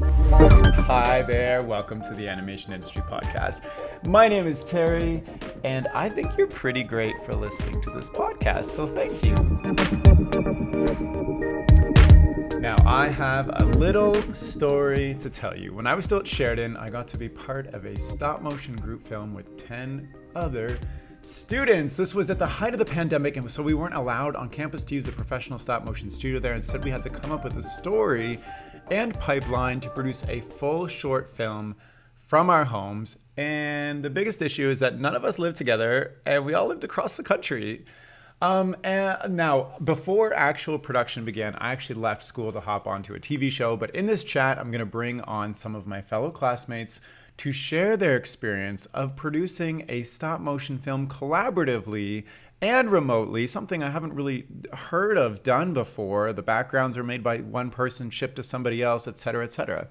[0.00, 3.60] Hi there, welcome to the Animation Industry Podcast.
[4.06, 5.22] My name is Terry,
[5.64, 9.34] and I think you're pretty great for listening to this podcast, so thank you.
[12.58, 15.74] Now, I have a little story to tell you.
[15.74, 18.76] When I was still at Sheridan, I got to be part of a stop motion
[18.76, 20.78] group film with 10 other
[21.20, 21.96] students.
[21.96, 24.84] This was at the height of the pandemic, and so we weren't allowed on campus
[24.84, 26.54] to use the professional stop motion studio there.
[26.54, 28.40] Instead, we had to come up with a story
[28.90, 31.76] and pipeline to produce a full short film
[32.20, 33.16] from our homes.
[33.36, 36.84] And the biggest issue is that none of us live together and we all lived
[36.84, 37.84] across the country.
[38.42, 43.20] Um, and now, before actual production began, I actually left school to hop onto a
[43.20, 43.76] TV show.
[43.76, 47.00] But in this chat, I'm going to bring on some of my fellow classmates
[47.36, 52.24] to share their experience of producing a stop motion film collaboratively
[52.62, 56.32] and remotely, something I haven't really heard of done before.
[56.32, 59.88] The backgrounds are made by one person, shipped to somebody else, etc., etc.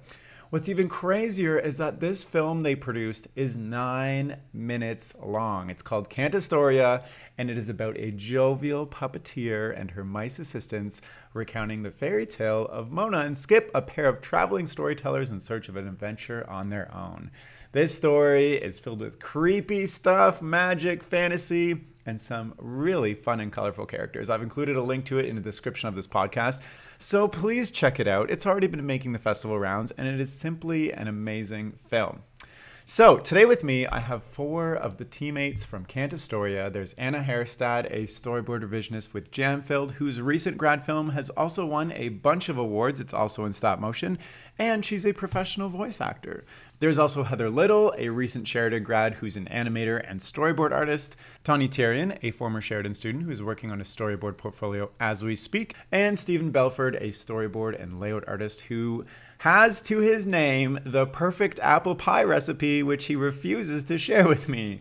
[0.48, 5.68] What's even crazier is that this film they produced is nine minutes long.
[5.68, 7.04] It's called Cantastoria,
[7.36, 11.02] and it is about a jovial puppeteer and her mice assistants
[11.34, 15.68] recounting the fairy tale of Mona and Skip, a pair of traveling storytellers in search
[15.68, 17.30] of an adventure on their own.
[17.72, 23.86] This story is filled with creepy stuff, magic, fantasy, and some really fun and colorful
[23.86, 24.30] characters.
[24.30, 26.60] I've included a link to it in the description of this podcast,
[26.98, 28.30] so please check it out.
[28.30, 32.22] It's already been making the festival rounds, and it is simply an amazing film.
[32.84, 36.70] So, today with me, I have four of the teammates from Cantastoria.
[36.70, 41.64] There's Anna Herstad, a storyboard revisionist with Jam Filled, whose recent grad film has also
[41.64, 43.00] won a bunch of awards.
[43.00, 44.18] It's also in stop motion,
[44.58, 46.44] and she's a professional voice actor.
[46.80, 51.68] There's also Heather Little, a recent Sheridan grad who's an animator and storyboard artist, Tawny
[51.68, 56.18] Tarian, a former Sheridan student who's working on a storyboard portfolio as we speak, and
[56.18, 59.04] Stephen Belford, a storyboard and layout artist who
[59.42, 64.48] has to his name the perfect apple pie recipe, which he refuses to share with
[64.48, 64.80] me.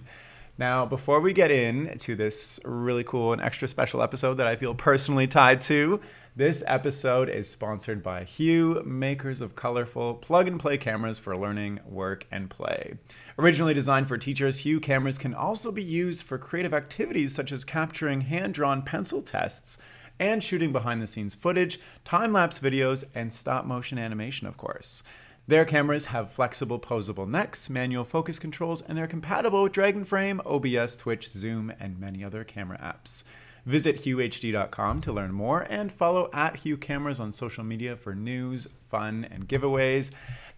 [0.60, 4.76] Now, before we get into this really cool and extra special episode that I feel
[4.76, 6.00] personally tied to,
[6.36, 11.80] this episode is sponsored by Hue, makers of colorful plug and play cameras for learning,
[11.90, 12.94] work, and play.
[13.40, 17.66] Originally designed for teachers, Hue cameras can also be used for creative activities such as
[17.66, 19.80] capturing hand drawn pencil tests
[20.22, 25.02] and shooting behind the scenes footage, time lapse videos, and stop motion animation, of course.
[25.48, 30.96] Their cameras have flexible posable necks, manual focus controls, and they're compatible with Dragonframe, OBS,
[30.96, 33.24] Twitch, Zoom, and many other camera apps.
[33.66, 38.68] Visit huehd.com to learn more and follow at Hue Cameras on social media for news,
[38.90, 40.12] fun, and giveaways.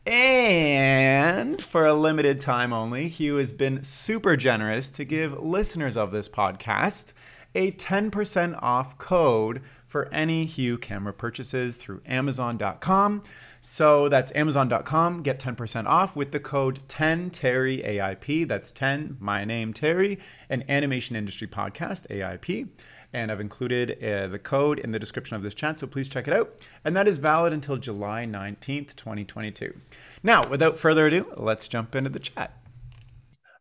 [0.06, 6.12] And for a limited time only, Hue has been super generous to give listeners of
[6.12, 7.14] this podcast
[7.56, 9.62] a 10% off code
[9.94, 13.22] for any Hue camera purchases through Amazon.com.
[13.62, 15.22] So that's Amazon.com.
[15.22, 18.48] Get 10% off with the code 10TerryAIP.
[18.48, 20.20] That's 10, my name, Terry,
[20.50, 22.70] an animation industry podcast, AIP.
[23.14, 26.28] And I've included uh, the code in the description of this chat, so please check
[26.28, 26.66] it out.
[26.84, 29.80] And that is valid until July 19th, 2022.
[30.24, 32.63] Now, without further ado, let's jump into the chat.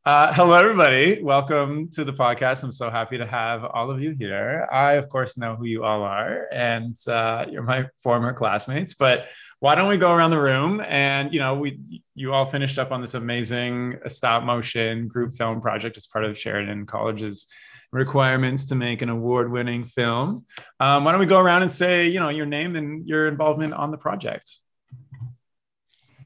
[0.05, 1.23] Uh, hello, everybody.
[1.23, 2.65] Welcome to the podcast.
[2.65, 4.67] I'm so happy to have all of you here.
[4.73, 8.95] I, of course, know who you all are, and uh, you're my former classmates.
[8.95, 9.29] But
[9.61, 12.91] why don't we go around the room and you know we you all finished up
[12.91, 17.47] on this amazing stop motion group film project as part of Sheridan College's
[17.93, 20.47] requirements to make an award-winning film.
[20.81, 23.73] Um, why don't we go around and say you know your name and your involvement
[23.73, 24.51] on the project?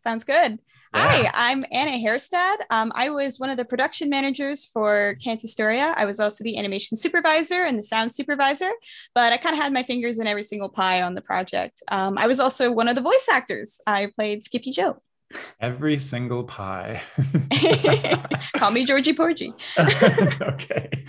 [0.00, 0.60] Sounds good.
[0.98, 2.56] Hi, I'm Anna Herstad.
[2.70, 5.92] Um, I was one of the production managers for Cantastoria.
[5.94, 8.70] I was also the animation supervisor and the sound supervisor,
[9.14, 11.82] but I kind of had my fingers in every single pie on the project.
[11.88, 13.78] Um, I was also one of the voice actors.
[13.86, 15.02] I played Skippy Joe.
[15.60, 17.02] Every single pie.
[18.56, 19.52] Call me Georgie Porgy.
[20.40, 21.04] okay.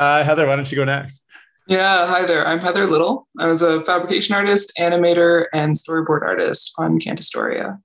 [0.00, 1.24] Uh, Heather, why don't you go next?
[1.68, 2.44] Yeah, hi there.
[2.44, 3.28] I'm Heather Little.
[3.38, 7.78] I was a fabrication artist, animator, and storyboard artist on Cantastoria.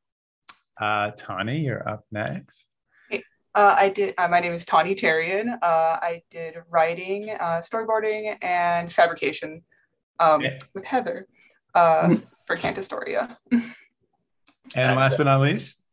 [0.80, 2.70] Uh, Tawny, you're up next.
[3.56, 4.16] Uh, I did.
[4.18, 5.60] Uh, my name is Tawny Tarian.
[5.62, 9.62] Uh, I did writing, uh, storyboarding, and fabrication
[10.20, 10.58] um, yeah.
[10.74, 11.28] with Heather
[11.76, 12.24] uh, mm-hmm.
[12.48, 13.38] for Cantastoria.
[13.52, 15.84] and last but not least,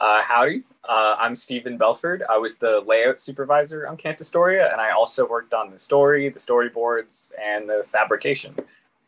[0.00, 0.64] uh, howdy.
[0.88, 2.24] I'm Stephen Belford.
[2.28, 6.40] I was the layout supervisor on Cantastoria, and I also worked on the story, the
[6.40, 8.56] storyboards, and the fabrication.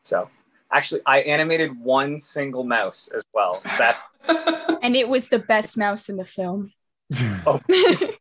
[0.05, 0.31] So
[0.73, 3.61] Actually, I animated one single mouse as well.
[3.79, 4.03] That's
[4.83, 6.73] and it was the best mouse in the film.
[7.47, 8.17] oh, but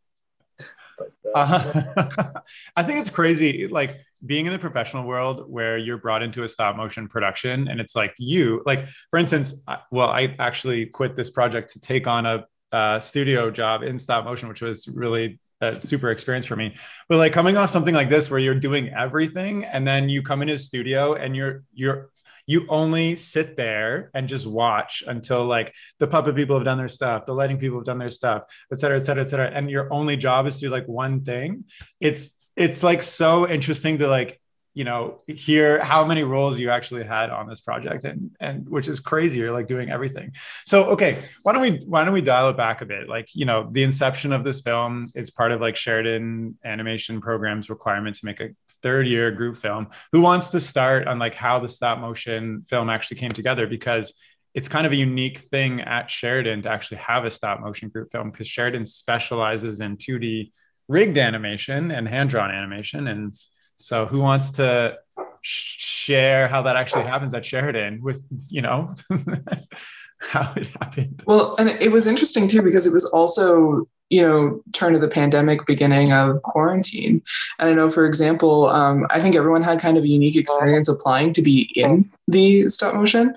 [1.34, 1.94] Uh,
[2.76, 6.50] I think it's crazy, like being in the professional world where you're brought into a
[6.50, 11.30] stop motion production, and it's like you, like for instance, well, I actually quit this
[11.30, 15.80] project to take on a uh, studio job in stop motion, which was really a
[15.80, 16.76] super experience for me.
[17.08, 20.42] But like coming off something like this, where you're doing everything, and then you come
[20.42, 22.10] into a studio and you're you're
[22.52, 26.90] you only sit there and just watch until like the puppet people have done their
[26.90, 29.50] stuff, the lighting people have done their stuff, et cetera, et cetera, et cetera.
[29.56, 31.66] And your only job is to do like one thing.
[32.00, 32.22] It's
[32.58, 34.42] it's like so interesting to like
[34.74, 38.88] you know hear how many roles you actually had on this project and and which
[38.88, 39.40] is crazy.
[39.40, 40.32] You're like doing everything.
[40.66, 43.10] So okay why don't we why don't we dial it back a bit?
[43.10, 47.70] Like you know the inception of this film is part of like sheridan animation programs
[47.70, 48.50] requirement to make a
[48.82, 49.88] third year group film.
[50.12, 53.68] Who wants to start on like how the stop motion film actually came together?
[53.68, 54.14] Because
[54.54, 58.12] it's kind of a unique thing at Sheridan to actually have a stop motion group
[58.12, 60.52] film because Sheridan specializes in 2D
[60.88, 63.08] rigged animation and hand drawn animation.
[63.08, 63.34] And
[63.82, 64.98] so who wants to
[65.42, 68.94] share how that actually happens at Sheridan with, you know,
[70.20, 71.24] how it happened?
[71.26, 75.08] Well, and it was interesting too, because it was also, you know, turn of the
[75.08, 77.22] pandemic, beginning of quarantine.
[77.60, 80.88] And I know, for example, um, I think everyone had kind of a unique experience
[80.88, 83.36] applying to be in the stop motion.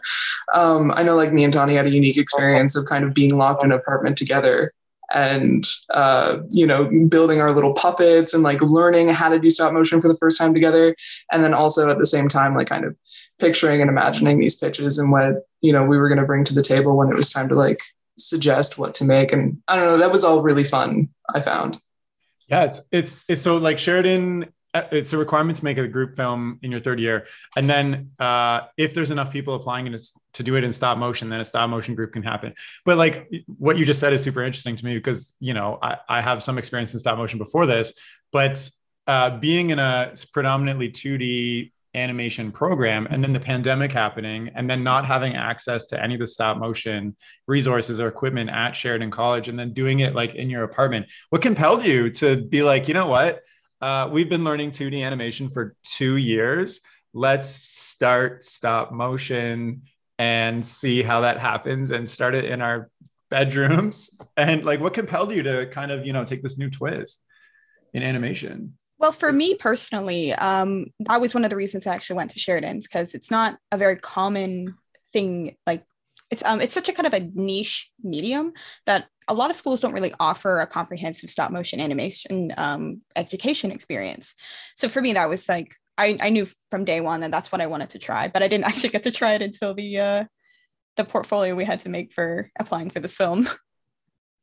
[0.52, 3.36] Um, I know like me and Tawny had a unique experience of kind of being
[3.36, 4.72] locked in an apartment together
[5.12, 9.72] and uh, you know building our little puppets and like learning how to do stop
[9.72, 10.94] motion for the first time together.
[11.32, 12.96] And then also at the same time like kind of
[13.38, 16.54] picturing and imagining these pitches and what you know we were going to bring to
[16.54, 17.78] the table when it was time to like
[18.18, 19.32] suggest what to make.
[19.32, 21.80] And i don't know that was all really fun i found.
[22.48, 26.58] Yeah it's it's it's so like sheridan it's a requirement to make a group film
[26.62, 27.26] in your third year.
[27.56, 29.98] And then uh, if there's enough people applying to,
[30.34, 32.54] to do it in stop motion then a stop motion group can happen.
[32.84, 35.96] But like what you just said is super interesting to me because you know i,
[36.08, 37.94] I have some experience in stop motion before this
[38.32, 38.68] but
[39.06, 44.82] uh, being in a predominantly 2d animation program and then the pandemic happening and then
[44.82, 47.14] not having access to any of the stop motion
[47.46, 51.40] resources or equipment at sheridan college and then doing it like in your apartment what
[51.40, 53.42] compelled you to be like you know what
[53.80, 56.80] uh, we've been learning 2D animation for two years.
[57.12, 59.82] Let's start stop motion
[60.18, 62.90] and see how that happens and start it in our
[63.30, 64.10] bedrooms.
[64.36, 67.22] And like, what compelled you to kind of, you know, take this new twist
[67.92, 68.76] in animation?
[68.98, 72.40] Well, for me personally, um, that was one of the reasons I actually went to
[72.40, 74.74] Sheridan's because it's not a very common
[75.12, 75.56] thing.
[75.68, 75.84] Like,
[76.30, 78.54] it's um, it's such a kind of a niche medium
[78.86, 83.70] that a lot of schools don't really offer a comprehensive stop motion animation um, education
[83.70, 84.34] experience.
[84.76, 87.60] So for me, that was like I, I knew from day one that that's what
[87.60, 90.24] I wanted to try, but I didn't actually get to try it until the uh,
[90.96, 93.48] the portfolio we had to make for applying for this film.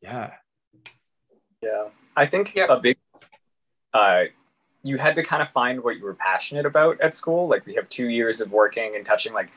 [0.04, 0.31] Yeah,
[1.62, 1.89] yeah.
[2.18, 2.98] I think a big
[3.94, 4.24] uh,
[4.81, 7.48] you had to kind of find what you were passionate about at school.
[7.48, 9.51] Like we have two years of working and touching like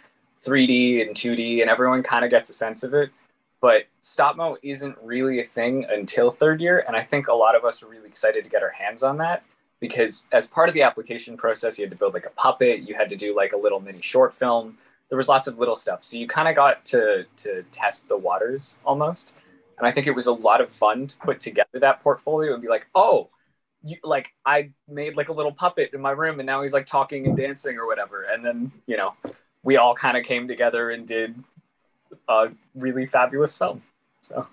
[0.45, 3.11] 3D and 2D, and everyone kind of gets a sense of it
[3.65, 7.57] but stop mo isn't really a thing until third year and i think a lot
[7.57, 9.43] of us were really excited to get our hands on that
[9.81, 12.95] because as part of the application process you had to build like a puppet you
[12.95, 14.77] had to do like a little mini short film.
[15.09, 16.03] There was lots of little stuff.
[16.03, 19.33] So you kind of got to to test the waters almost
[19.79, 22.63] and i think it was a lot of fun to put together that portfolio and
[22.63, 23.31] be like oh
[23.83, 26.87] you, like i made like a little puppet in my room and now he's like
[26.87, 28.25] talking and dancing or whatever.
[28.25, 29.15] And then you know
[29.63, 31.35] we all kind of came together and did
[32.29, 33.83] a really fabulous film.
[34.21, 34.47] So,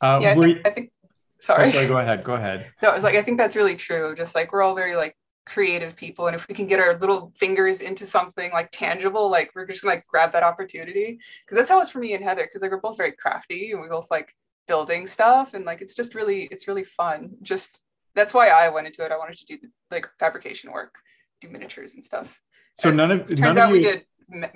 [0.00, 0.92] uh, yeah, I think, I think,
[1.40, 1.64] sorry.
[1.64, 2.24] Oh, sorry, go ahead.
[2.24, 2.72] Go ahead.
[2.82, 4.14] No, I was like, I think that's really true.
[4.16, 7.32] Just like we're all very like creative people, and if we can get our little
[7.36, 11.18] fingers into something like tangible, like we're just gonna like grab that opportunity.
[11.44, 12.44] Because that's how it's for me and Heather.
[12.44, 14.34] Because like we're both very crafty, and we both like
[14.66, 17.36] building stuff, and like it's just really, it's really fun.
[17.42, 17.80] Just
[18.14, 19.12] that's why I went into it.
[19.12, 19.58] I wanted to do
[19.90, 20.94] like fabrication work,
[21.40, 22.40] do miniatures and stuff.
[22.74, 24.48] So and none of turns none out of we did me-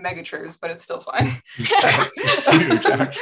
[0.61, 1.41] but it's still fine.
[1.57, 3.17] huge,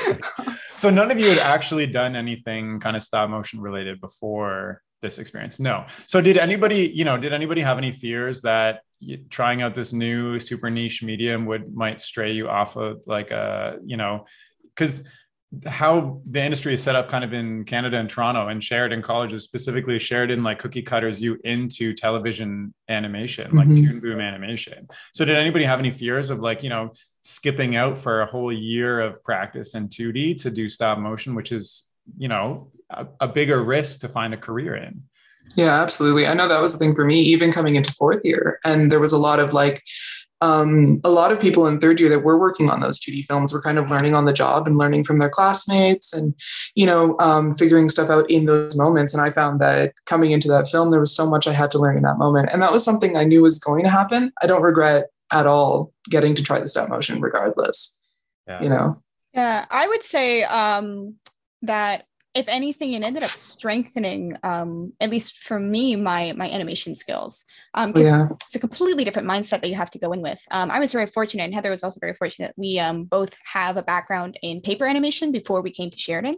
[0.76, 5.18] so none of you had actually done anything kind of stop motion related before this
[5.18, 5.60] experience.
[5.60, 5.86] No.
[6.06, 8.80] So did anybody, you know, did anybody have any fears that
[9.28, 13.78] trying out this new super niche medium would might stray you off of like a,
[13.84, 14.24] you know,
[14.62, 15.06] because
[15.66, 19.44] how the industry is set up kind of in Canada and Toronto and Sheridan College's
[19.44, 23.58] specifically Sheridan like cookie cutters you into television animation, mm-hmm.
[23.58, 24.88] like Toon Boom animation.
[25.12, 26.92] So did anybody have any fears of like, you know,
[27.22, 31.52] skipping out for a whole year of practice in 2D to do stop motion, which
[31.52, 35.02] is, you know, a, a bigger risk to find a career in?
[35.56, 36.26] Yeah, absolutely.
[36.26, 38.58] I know that was the thing for me, even coming into fourth year.
[38.64, 39.82] And there was a lot of like,
[40.44, 43.50] um, a lot of people in third year that were working on those 2D films
[43.50, 46.34] were kind of learning on the job and learning from their classmates and,
[46.74, 49.14] you know, um, figuring stuff out in those moments.
[49.14, 51.78] And I found that coming into that film, there was so much I had to
[51.78, 52.50] learn in that moment.
[52.52, 54.32] And that was something I knew was going to happen.
[54.42, 57.98] I don't regret at all getting to try the stop motion regardless,
[58.46, 58.62] yeah.
[58.62, 59.00] you know?
[59.32, 61.14] Yeah, I would say um,
[61.62, 66.94] that if anything, it ended up strengthening, um, at least for me, my my animation
[66.94, 67.44] skills.
[67.74, 68.28] Um, yeah.
[68.46, 70.40] it's a completely different mindset that you have to go in with.
[70.50, 72.52] Um, I was very fortunate, and Heather was also very fortunate.
[72.56, 76.36] We um, both have a background in paper animation before we came to Sheridan.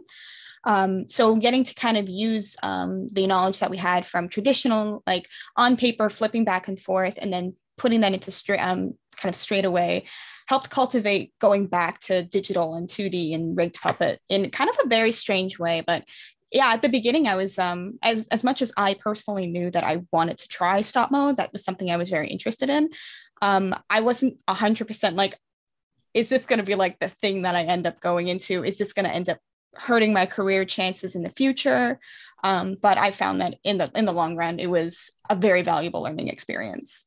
[0.65, 5.01] Um, so getting to kind of use um, the knowledge that we had from traditional,
[5.07, 9.33] like on paper, flipping back and forth, and then putting that into straight, um, kind
[9.33, 10.05] of straight away
[10.47, 14.87] helped cultivate going back to digital and 2D and rigged puppet in kind of a
[14.87, 15.83] very strange way.
[15.85, 16.05] But
[16.51, 19.83] yeah, at the beginning, I was um, as as much as I personally knew that
[19.83, 21.33] I wanted to try stop mo.
[21.33, 22.89] That was something I was very interested in.
[23.41, 25.37] Um, I wasn't hundred percent like,
[26.13, 28.63] is this going to be like the thing that I end up going into?
[28.63, 29.39] Is this going to end up
[29.75, 31.99] hurting my career chances in the future?
[32.43, 35.63] Um, but I found that in the in the long run, it was a very
[35.63, 37.06] valuable learning experience.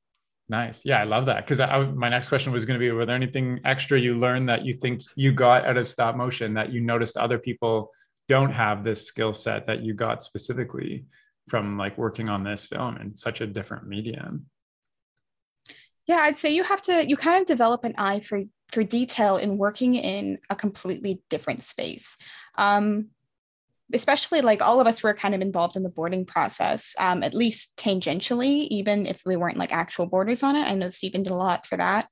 [0.50, 0.82] Nice.
[0.84, 1.46] Yeah, I love that.
[1.46, 1.60] Because
[1.94, 4.72] my next question was going to be Were there anything extra you learned that you
[4.72, 7.92] think you got out of stop motion that you noticed other people
[8.28, 11.04] don't have this skill set that you got specifically
[11.48, 14.46] from like working on this film in such a different medium?
[16.08, 18.42] Yeah, I'd say you have to, you kind of develop an eye for
[18.72, 22.16] for detail in working in a completely different space.
[22.56, 23.10] Um,
[23.94, 27.34] especially like all of us were kind of involved in the boarding process, um, at
[27.34, 30.66] least tangentially, even if we weren't like actual boarders on it.
[30.66, 32.08] I know Stephen did a lot for that.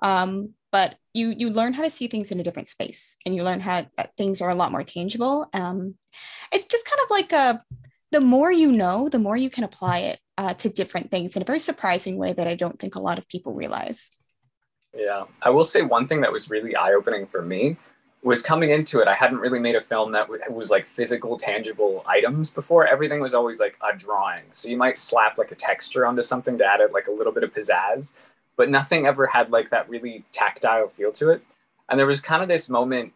[0.00, 3.44] Um, but you you learn how to see things in a different space and you
[3.44, 3.86] learn how
[4.16, 5.48] things are a lot more tangible.
[5.52, 5.96] Um,
[6.50, 7.62] it's just kind of like a
[8.10, 11.42] the more you know, the more you can apply it uh, to different things in
[11.42, 14.10] a very surprising way that I don't think a lot of people realize.
[14.94, 17.76] Yeah, I will say one thing that was really eye opening for me
[18.22, 22.04] was coming into it, I hadn't really made a film that was like physical, tangible
[22.06, 22.86] items before.
[22.86, 24.44] Everything was always like a drawing.
[24.52, 27.32] So you might slap like a texture onto something to add it like a little
[27.32, 28.14] bit of pizzazz,
[28.56, 31.42] but nothing ever had like that really tactile feel to it.
[31.88, 33.12] And there was kind of this moment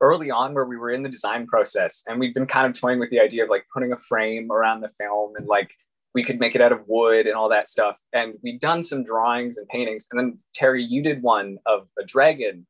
[0.00, 3.00] early on where we were in the design process and we'd been kind of toying
[3.00, 5.72] with the idea of like putting a frame around the film and like
[6.14, 8.00] we could make it out of wood and all that stuff.
[8.12, 10.06] And we'd done some drawings and paintings.
[10.10, 12.66] And then Terry, you did one of a dragon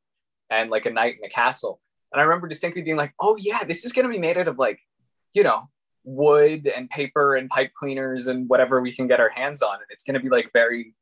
[0.53, 1.79] and like a knight in a castle.
[2.11, 4.47] And I remember distinctly being like, oh yeah, this is going to be made out
[4.47, 4.79] of like,
[5.33, 5.69] you know,
[6.03, 9.75] wood and paper and pipe cleaners and whatever we can get our hands on.
[9.75, 10.93] And it's going to be like very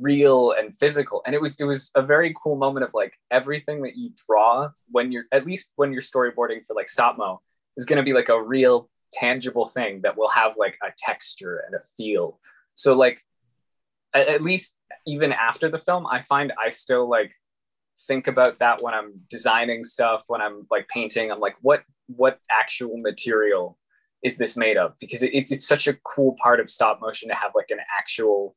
[0.00, 1.22] real and physical.
[1.26, 4.70] And it was, it was a very cool moment of like everything that you draw
[4.90, 7.40] when you're, at least when you're storyboarding for like Stopmo
[7.76, 11.62] is going to be like a real tangible thing that will have like a texture
[11.66, 12.40] and a feel.
[12.74, 13.18] So like,
[14.14, 17.32] at least even after the film, I find I still like
[18.06, 21.30] think about that when I'm designing stuff, when I'm like painting.
[21.30, 23.78] I'm like, what what actual material
[24.22, 24.94] is this made of?
[24.98, 27.80] Because it, it's it's such a cool part of stop motion to have like an
[27.98, 28.56] actual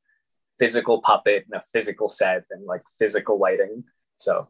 [0.59, 3.83] physical puppet and a physical set and like physical lighting.
[4.17, 4.47] So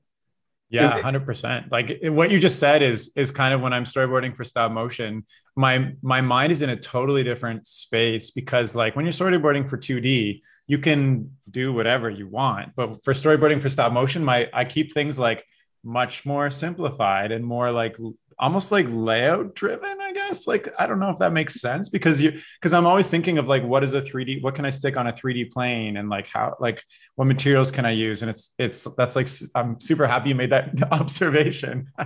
[0.72, 1.72] yeah, hundred percent.
[1.72, 5.26] Like what you just said is is kind of when I'm storyboarding for stop motion,
[5.56, 9.78] my my mind is in a totally different space because like when you're storyboarding for
[9.78, 12.74] 2D, you can do whatever you want.
[12.76, 15.46] But for storyboarding for stop motion, my I keep things like
[15.84, 17.98] much more simplified and more like
[18.42, 20.48] almost like layout driven i guess?
[20.48, 23.48] Like i don't know if that makes sense because you because i'm always thinking of
[23.48, 26.28] like what is a 3d what can i stick on a 3d plane and like
[26.28, 26.84] how like
[27.16, 28.22] what materials can i use?
[28.22, 31.88] And it's it's that's like i'm super happy you made that observation.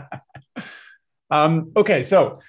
[1.32, 2.40] Um okay so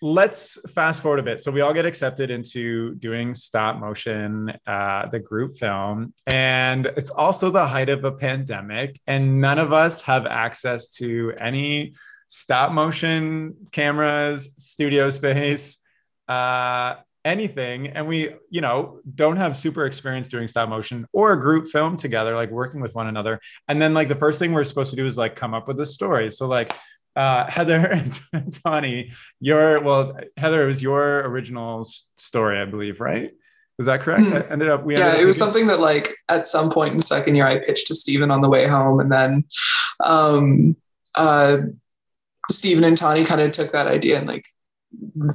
[0.00, 1.40] let's fast forward a bit.
[1.40, 7.10] So we all get accepted into doing stop motion, uh, the group film, and it's
[7.10, 11.94] also the height of a pandemic, and none of us have access to any
[12.28, 15.78] stop motion cameras, studio space,
[16.28, 17.88] uh, anything.
[17.88, 21.96] And we, you know, don't have super experience doing stop motion or a group film
[21.96, 23.40] together, like working with one another.
[23.66, 25.80] And then, like, the first thing we're supposed to do is like come up with
[25.80, 26.30] a story.
[26.30, 26.74] So, like,
[27.16, 27.86] uh, Heather
[28.32, 31.84] and Tawny, your well, Heather, it was your original
[32.16, 33.32] story, I believe, right?
[33.78, 34.22] Was that correct?
[34.22, 34.52] Hmm.
[34.52, 37.46] ended up we yeah, it was something that like at some point in second year
[37.46, 39.44] I pitched to Stephen on the way home, and then
[40.04, 40.76] um,
[41.14, 41.58] uh,
[42.50, 44.44] Stephen and Tawny kind of took that idea and like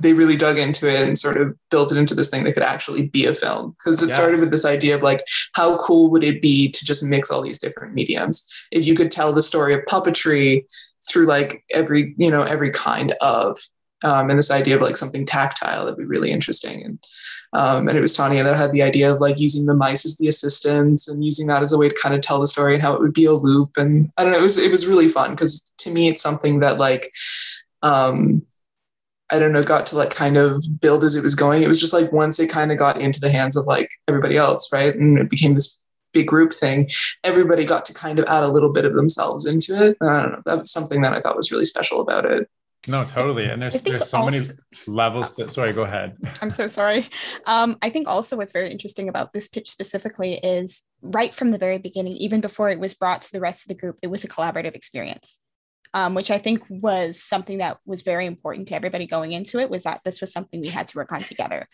[0.02, 2.64] they really dug into it and sort of built it into this thing that could
[2.64, 4.16] actually be a film because it yeah.
[4.16, 7.44] started with this idea of like how cool would it be to just mix all
[7.44, 10.64] these different mediums if you could tell the story of puppetry
[11.08, 13.58] through like every you know every kind of
[14.04, 16.84] um, and this idea of like something tactile that'd be really interesting.
[16.84, 17.00] And
[17.54, 20.18] um, and it was Tanya that had the idea of like using the mice as
[20.18, 22.82] the assistants and using that as a way to kind of tell the story and
[22.82, 23.78] how it would be a loop.
[23.78, 26.60] And I don't know, it was it was really fun because to me it's something
[26.60, 27.12] that like
[27.82, 28.44] um,
[29.30, 31.64] I don't know, got to like kind of build as it was going.
[31.64, 34.38] It was just like once it kind of got into the hands of like everybody
[34.38, 34.96] else, right?
[34.96, 35.84] And it became this
[36.14, 36.90] big group thing,
[37.24, 39.98] everybody got to kind of add a little bit of themselves into it.
[40.02, 40.42] I don't know.
[40.46, 42.50] That was something that I thought was really special about it.
[42.88, 43.46] No, totally.
[43.46, 44.46] And there's there's so also, many
[44.88, 46.18] levels that sorry, go ahead.
[46.42, 47.08] I'm so sorry.
[47.46, 51.58] Um, I think also what's very interesting about this pitch specifically is right from the
[51.58, 54.24] very beginning, even before it was brought to the rest of the group, it was
[54.24, 55.40] a collaborative experience.
[55.96, 59.70] Um, which I think was something that was very important to everybody going into it
[59.70, 61.68] was that this was something we had to work on together.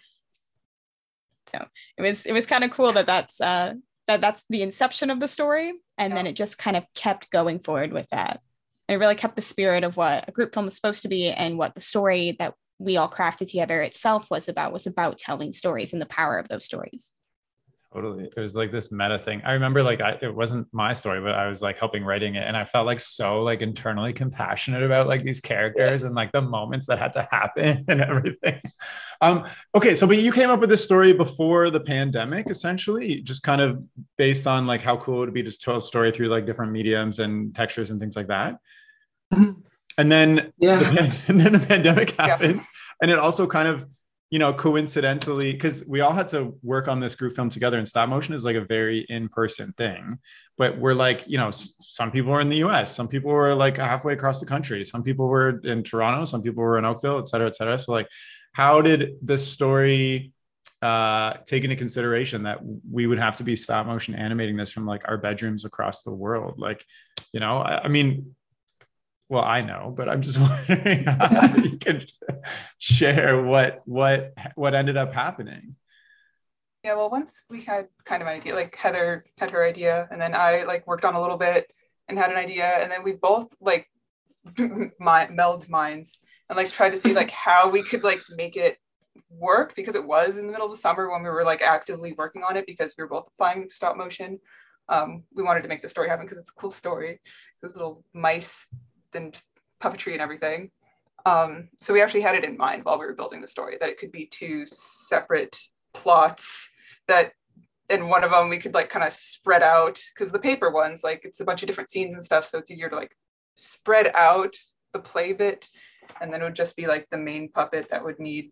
[1.47, 1.65] So
[1.97, 3.75] it was it was kind of cool that that's uh,
[4.07, 6.15] that that's the inception of the story, and yeah.
[6.15, 8.41] then it just kind of kept going forward with that
[8.89, 11.29] and it really kept the spirit of what a group film is supposed to be
[11.29, 15.53] and what the story that we all crafted together itself was about was about telling
[15.53, 17.13] stories and the power of those stories.
[17.93, 18.25] Totally.
[18.25, 19.41] It was like this meta thing.
[19.43, 22.48] I remember like I, it wasn't my story but i was like helping writing it
[22.48, 26.41] and i felt like so like internally compassionate about like these characters and like the
[26.41, 28.62] moments that had to happen and everything.
[29.22, 33.41] Um okay so but you came up with this story before the pandemic essentially just
[33.41, 33.84] kind of
[34.17, 36.72] based on like how cool it would be to tell a story through like different
[36.72, 38.60] mediums and textures and things like that
[39.33, 39.62] Mm-hmm.
[39.98, 40.77] And then, yeah.
[40.77, 42.93] the, and then the pandemic happens, yeah.
[43.01, 43.86] and it also kind of,
[44.29, 47.88] you know, coincidentally, because we all had to work on this group film together, and
[47.88, 50.19] stop motion is like a very in-person thing.
[50.57, 53.77] But we're like, you know, some people were in the U.S., some people were like
[53.77, 57.27] halfway across the country, some people were in Toronto, some people were in Oakville, et
[57.27, 57.77] cetera, et cetera.
[57.79, 58.07] So, like,
[58.53, 60.31] how did this story
[60.81, 62.59] uh, take into consideration that
[62.89, 66.13] we would have to be stop motion animating this from like our bedrooms across the
[66.13, 66.59] world?
[66.59, 66.86] Like,
[67.33, 68.36] you know, I, I mean,
[69.29, 72.03] well i know but i'm just wondering how you can
[72.77, 75.75] share what what what ended up happening.
[76.83, 80.21] Yeah well once we had kind of an idea like heather had her idea and
[80.21, 81.71] then i like worked on a little bit
[82.07, 83.88] and had an idea and then we both like
[85.00, 86.17] meld minds
[86.50, 88.77] and like tried to see like how we could like make it
[89.29, 92.13] work because it was in the middle of the summer when we were like actively
[92.13, 94.39] working on it because we were both applying stop motion.
[94.88, 97.21] Um, we wanted to make the story happen because it's a cool story.
[97.62, 98.67] Those little mice
[99.15, 99.39] and
[99.81, 100.71] puppetry and everything.
[101.25, 103.89] Um, so we actually had it in mind while we were building the story that
[103.89, 105.57] it could be two separate
[105.93, 106.71] plots
[107.07, 107.34] that
[107.89, 111.03] in one of them we could like kind of spread out because the paper ones
[111.03, 113.15] like it's a bunch of different scenes and stuff so it's easier to like
[113.55, 114.55] spread out
[114.93, 115.67] the play bit
[116.21, 118.51] and then it would just be like the main puppet that would need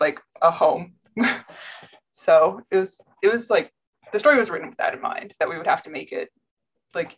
[0.00, 0.94] like a home
[2.12, 3.72] so it was it was like
[4.12, 6.30] the story was written with that in mind that we would have to make it
[6.94, 7.16] like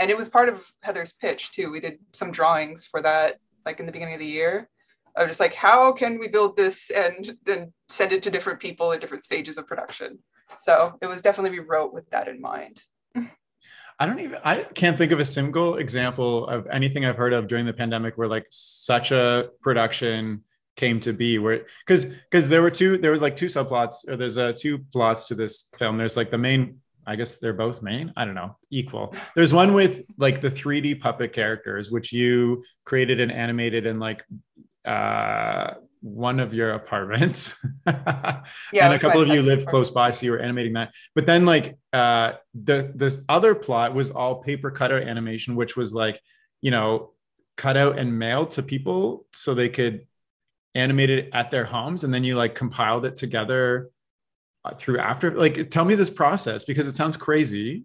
[0.00, 1.70] and it was part of Heather's pitch too.
[1.70, 4.68] We did some drawings for that, like in the beginning of the year,
[5.14, 8.92] of just like how can we build this and then send it to different people
[8.92, 10.18] at different stages of production.
[10.58, 12.82] So it was definitely we wrote with that in mind.
[13.14, 17.46] I don't even I can't think of a single example of anything I've heard of
[17.46, 20.44] during the pandemic where like such a production
[20.76, 24.16] came to be where because because there were two there were like two subplots or
[24.16, 27.82] there's uh two plots to this film there's like the main I guess they're both
[27.82, 28.12] main.
[28.16, 29.14] I don't know, equal.
[29.34, 34.24] There's one with like the 3D puppet characters, which you created and animated in like
[34.84, 37.54] uh, one of your apartments.
[37.86, 38.42] yeah,
[38.74, 40.92] and a couple of you lived close by, so you were animating that.
[41.14, 45.92] But then like uh, the this other plot was all paper cutout animation, which was
[45.92, 46.20] like
[46.60, 47.12] you know
[47.56, 50.06] cut out and mailed to people so they could
[50.74, 53.90] animate it at their homes, and then you like compiled it together
[54.62, 57.84] Uh, through after like tell me this process because it sounds crazy.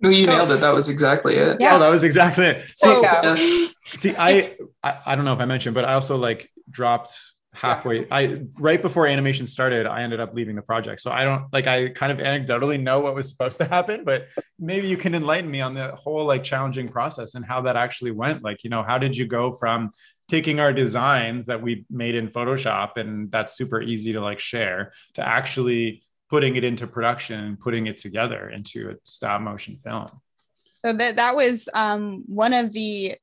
[0.00, 0.60] No you nailed it.
[0.60, 1.58] That was exactly it.
[1.60, 1.76] Yeah.
[1.76, 2.62] Oh, that was exactly it.
[2.62, 3.68] See, yeah.
[3.84, 7.16] see I, I i don't know if i mentioned but i also like dropped
[7.52, 8.06] halfway.
[8.10, 11.00] I right before animation started i ended up leaving the project.
[11.00, 14.26] So i don't like i kind of anecdotally know what was supposed to happen but
[14.58, 18.10] maybe you can enlighten me on the whole like challenging process and how that actually
[18.10, 18.42] went.
[18.42, 19.92] Like you know how did you go from
[20.30, 24.92] taking our designs that we made in Photoshop and that's super easy to like share
[25.14, 30.08] to actually putting it into production and putting it together into a stop motion film.
[30.76, 33.16] So that that was um, one of the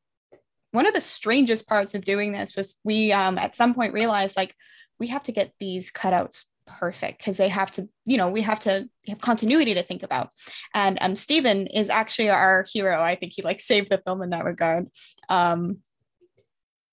[0.71, 4.35] one of the strangest parts of doing this was we um, at some point realized
[4.35, 4.53] like
[4.99, 8.59] we have to get these cutouts perfect because they have to you know we have
[8.59, 10.31] to have continuity to think about.
[10.73, 13.01] And um Stephen is actually our hero.
[13.01, 14.87] I think he like saved the film in that regard.
[15.29, 15.77] Um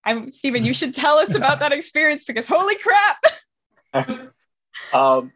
[0.04, 0.64] I'm Stephen.
[0.64, 4.30] You should tell us about that experience because holy crap!
[4.92, 5.32] um,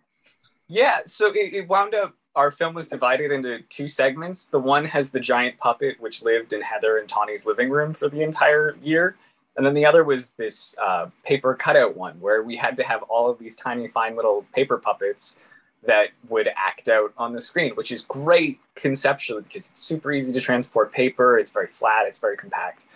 [0.68, 2.14] yeah, so it, it, wound up.
[2.34, 4.48] Our film was divided into two segments.
[4.48, 8.08] The one has the giant puppet, which lived in Heather and Tawny's living room for
[8.08, 9.16] the entire year,
[9.56, 13.02] And then the other was this uh, paper cutout one where we had to have
[13.04, 15.40] all of these tiny, fine little paper puppets
[15.84, 20.32] that would act out on the screen, which is great conceptually because it's super easy
[20.32, 21.38] to transport paper.
[21.38, 22.86] It's very flat, it's very compact.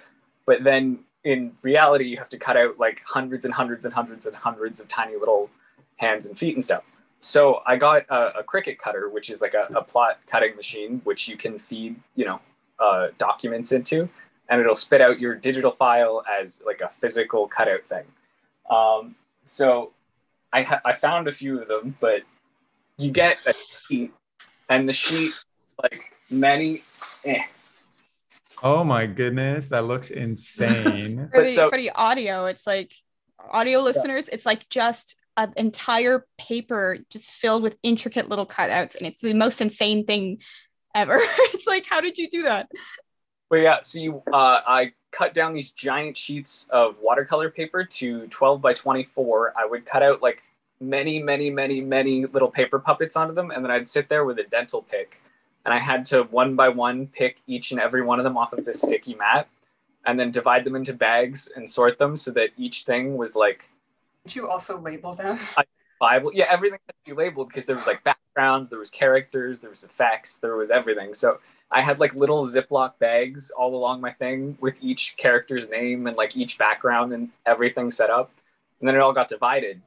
[0.46, 4.26] But then in reality, you have to cut out like hundreds and hundreds and hundreds
[4.26, 5.50] and hundreds of tiny little
[5.96, 6.82] hands and feet and stuff.
[7.20, 11.00] So I got a, a Cricut cutter, which is like a, a, plot cutting machine,
[11.04, 12.40] which you can feed, you know,
[12.80, 14.08] uh, documents into,
[14.48, 18.04] and it'll spit out your digital file as like a physical cutout thing.
[18.68, 19.92] Um, so
[20.52, 22.22] I, ha- I found a few of them, but
[22.98, 24.12] you get a sheet,
[24.68, 25.32] and the sheet
[25.80, 26.82] like many.
[27.24, 27.44] Eh.
[28.62, 31.28] Oh my goodness, that looks insane.
[31.34, 32.92] for, the, so, for the audio, it's like
[33.50, 34.34] audio listeners, yeah.
[34.34, 39.34] it's like just an entire paper just filled with intricate little cutouts, and it's the
[39.34, 40.40] most insane thing
[40.94, 41.18] ever.
[41.20, 42.70] it's like, how did you do that?
[43.50, 48.26] But yeah, so you, uh, I cut down these giant sheets of watercolor paper to
[48.28, 49.52] 12 by 24.
[49.58, 50.42] I would cut out like
[50.80, 53.50] many, many, many, many little paper puppets onto them.
[53.50, 55.20] And then I'd sit there with a dental pick.
[55.64, 58.52] And I had to one by one pick each and every one of them off
[58.52, 59.48] of this sticky mat
[60.04, 63.68] and then divide them into bags and sort them so that each thing was like.
[64.24, 65.38] Did you also label them?
[66.00, 66.32] Bible.
[66.34, 69.70] Yeah, everything had to be labeled because there was like backgrounds, there was characters, there
[69.70, 71.14] was effects, there was everything.
[71.14, 71.38] So
[71.70, 76.16] I had like little Ziploc bags all along my thing with each character's name and
[76.16, 78.32] like each background and everything set up.
[78.80, 79.80] And then it all got divided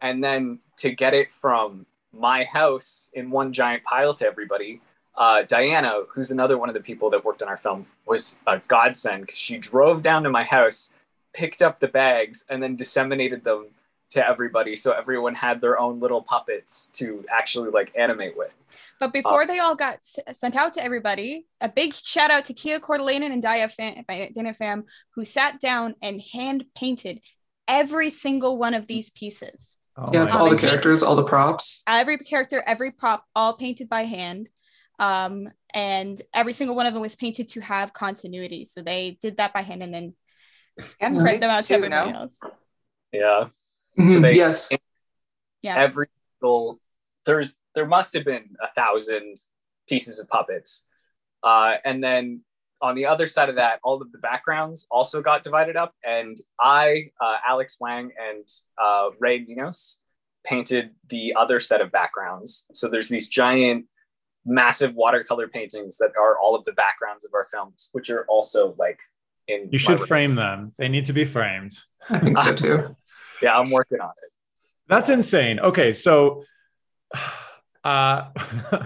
[0.00, 4.80] and then to get it from my house in one giant pile to everybody
[5.16, 8.58] uh, diana who's another one of the people that worked on our film was a
[8.68, 10.90] godsend because she drove down to my house
[11.32, 13.68] picked up the bags and then disseminated them
[14.10, 18.52] to everybody so everyone had their own little puppets to actually like animate with
[19.00, 22.44] but before uh, they all got s- sent out to everybody, a big shout out
[22.46, 24.04] to Kia Cordelainen and Dia Fam,
[24.54, 27.20] Fam, who sat down and hand painted
[27.66, 29.76] every single one of these pieces.
[29.96, 31.82] Oh yeah, all the characters, all the props.
[31.86, 34.48] Every character, every prop, all painted by hand.
[35.02, 38.64] Um, and every single one of them was painted to have continuity.
[38.66, 40.14] So they did that by hand and then
[41.00, 42.38] and print them out to everybody else.
[43.12, 43.48] Yeah.
[43.98, 44.06] Mm-hmm.
[44.06, 44.70] So they, yes.
[45.62, 45.76] Yeah.
[45.76, 46.06] Every
[46.40, 46.80] single
[47.26, 49.36] there's there must have been a thousand
[49.88, 50.86] pieces of puppets.
[51.42, 52.42] Uh, and then
[52.80, 56.36] on the other side of that, all of the backgrounds also got divided up, and
[56.58, 60.00] I, uh, Alex Wang, and uh, Ray Minos
[60.44, 62.66] painted the other set of backgrounds.
[62.72, 63.86] So there's these giant,
[64.44, 68.74] massive watercolor paintings that are all of the backgrounds of our films, which are also
[68.78, 68.98] like
[69.48, 69.68] in.
[69.70, 70.72] You should frame them.
[70.78, 71.72] They need to be framed.
[72.10, 72.96] I think so too.
[73.42, 74.30] yeah, I'm working on it.
[74.88, 75.60] That's insane.
[75.60, 76.44] Okay, so
[77.84, 78.30] uh,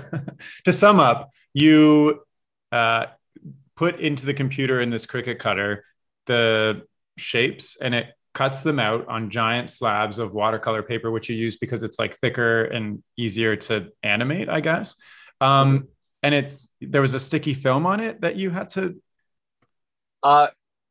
[0.64, 2.20] to sum up, you
[2.72, 3.06] uh,
[3.76, 5.84] put into the computer in this Cricut cutter
[6.26, 6.82] the
[7.16, 11.56] shapes and it cuts them out on giant slabs of watercolor paper, which you use
[11.56, 14.94] because it's like thicker and easier to animate, I guess.
[15.40, 15.88] Um,
[16.22, 19.00] and it's there was a sticky film on it that you had to.
[20.22, 20.48] Uh,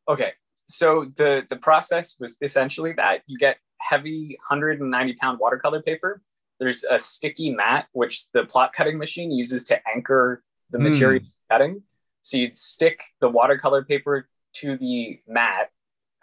[0.08, 0.34] okay,
[0.68, 6.22] so the the process was essentially that you get heavy 190 pound watercolor paper.
[6.60, 10.86] There's a sticky mat which the plot cutting machine uses to anchor the hmm.
[10.86, 11.32] material mm.
[11.52, 11.84] cutting.
[12.22, 15.70] So you'd stick the watercolor paper to the mat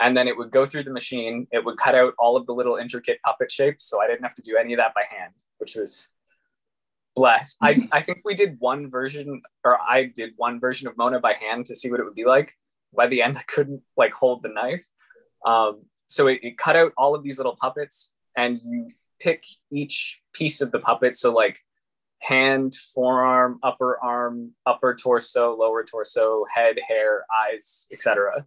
[0.01, 1.47] and then it would go through the machine.
[1.53, 3.89] It would cut out all of the little intricate puppet shapes.
[3.89, 6.09] So I didn't have to do any of that by hand, which was
[7.15, 7.59] blessed.
[7.61, 11.35] I, I think we did one version, or I did one version of Mona by
[11.35, 12.53] hand to see what it would be like.
[12.95, 14.85] By the end, I couldn't like hold the knife.
[15.47, 20.21] Um, so it, it cut out all of these little puppets and you pick each
[20.35, 21.17] piece of the puppet.
[21.17, 21.59] So like
[22.19, 28.47] hand, forearm, upper arm, upper torso, lower torso, head, hair, eyes, etc.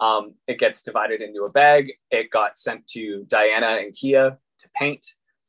[0.00, 1.92] Um, it gets divided into a bag.
[2.10, 5.04] It got sent to Diana and Kia to paint,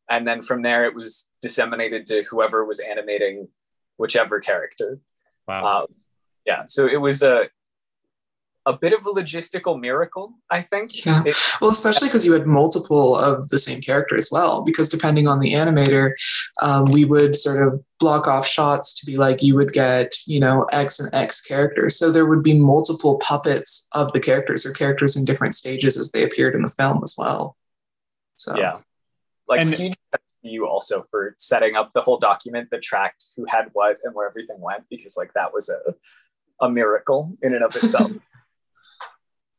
[0.09, 3.47] and then from there it was disseminated to whoever was animating
[3.97, 4.99] whichever character.
[5.47, 5.81] Wow.
[5.81, 5.87] Um,
[6.45, 7.49] yeah, so it was a
[8.65, 11.05] a bit of a logistical miracle, I think.
[11.05, 11.23] Yeah.
[11.25, 14.61] It, well, especially because you had multiple of the same character as well.
[14.61, 16.11] Because depending on the animator,
[16.61, 20.39] um, we would sort of block off shots to be like you would get, you
[20.39, 21.97] know, X and X characters.
[21.97, 26.11] So there would be multiple puppets of the characters or characters in different stages as
[26.11, 27.55] they appeared in the film as well.
[28.35, 28.79] So yeah,
[29.49, 29.95] like and, huge
[30.41, 34.27] you also for setting up the whole document that tracked who had what and where
[34.27, 35.79] everything went because like that was a
[36.61, 38.11] a miracle in and of itself.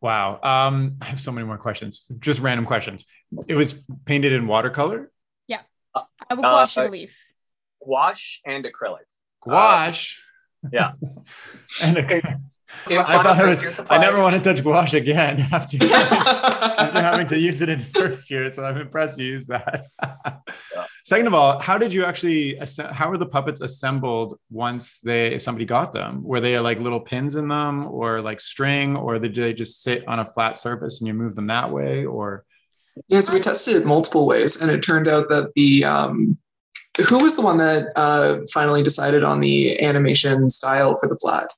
[0.03, 0.41] Wow.
[0.43, 2.07] Um, I have so many more questions.
[2.21, 3.05] Just random questions.
[3.49, 3.75] It was
[4.07, 5.11] painted in watercolor.
[5.47, 5.61] Yeah,
[5.95, 7.15] uh, I will wash uh, I believe.
[7.85, 9.05] Gouache and acrylic.
[9.43, 10.17] Gouache.
[10.65, 10.93] Uh, yeah.
[11.85, 12.37] and Yeah,
[12.87, 14.33] I thought it was, I never supplies.
[14.33, 18.51] want to touch gouache again after, after having to use it in first year.
[18.51, 19.87] So I'm impressed you used that.
[21.05, 22.61] Second of all, how did you actually,
[22.93, 26.23] how were the puppets assembled once they, somebody got them?
[26.23, 30.07] Were they like little pins in them or like string or did they just sit
[30.07, 32.45] on a flat surface and you move them that way or?
[33.09, 36.37] Yes, we tested it multiple ways, and it turned out that the um,
[37.09, 41.51] who was the one that uh, finally decided on the animation style for the flat?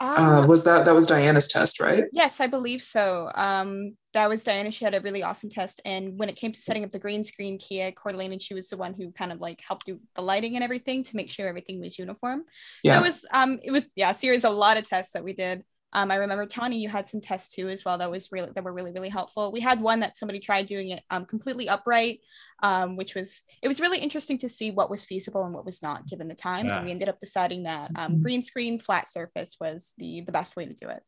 [0.00, 2.04] Uh, Um, was that that was Diana's test, right?
[2.12, 3.30] Yes, I believe so.
[3.34, 4.70] Um, that was Diana.
[4.70, 7.24] She had a really awesome test, and when it came to setting up the green
[7.24, 10.22] screen, Kia Cordeline, and she was the one who kind of like helped do the
[10.22, 12.44] lighting and everything to make sure everything was uniform.
[12.82, 12.94] Yeah.
[12.94, 15.64] So it was, um, it was yeah, series, a lot of tests that we did.
[15.92, 17.98] Um, I remember Tawny, you had some tests too as well.
[17.98, 19.50] That was really that were really really helpful.
[19.50, 22.20] We had one that somebody tried doing it um, completely upright,
[22.62, 25.82] um, which was it was really interesting to see what was feasible and what was
[25.82, 26.66] not given the time.
[26.66, 26.76] Yeah.
[26.76, 30.56] And we ended up deciding that um, green screen flat surface was the the best
[30.56, 31.02] way to do it.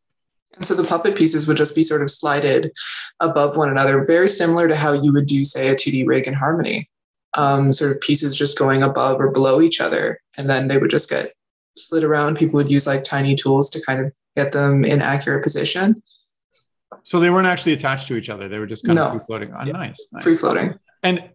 [0.55, 2.73] And so the puppet pieces would just be sort of slided
[3.21, 6.35] above one another, very similar to how you would do, say, a 2D rig in
[6.35, 6.90] Harmony.
[7.35, 10.90] Um, sort of pieces just going above or below each other, and then they would
[10.90, 11.33] just get
[11.77, 12.37] slid around.
[12.37, 16.03] People would use like tiny tools to kind of get them in accurate position,
[17.03, 18.49] So they weren't actually attached to each other.
[18.49, 19.53] They were just kind of free floating.
[19.53, 20.09] Oh, nice.
[20.12, 20.23] nice.
[20.23, 20.75] free floating.
[21.03, 21.31] And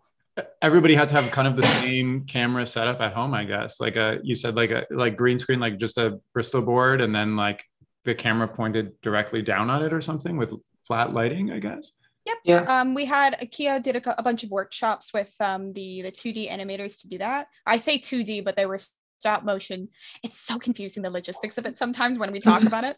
[0.61, 3.79] everybody had to have kind of the same camera setup at home, I guess.
[3.79, 7.13] Like a, you said, like a like green screen, like just a Bristol board, and
[7.15, 7.63] then like
[8.03, 10.53] the camera pointed directly down on it or something with
[10.85, 11.91] flat lighting, I guess.
[12.25, 12.37] Yep.
[12.43, 12.81] Yeah.
[12.81, 16.51] Um, we had Kia did a, a bunch of workshops with um, the the 2D
[16.51, 17.47] animators to do that.
[17.65, 18.79] I say 2D, but they were
[19.25, 19.89] stop motion.
[20.21, 22.95] It's so confusing the logistics of it sometimes when we talk about it.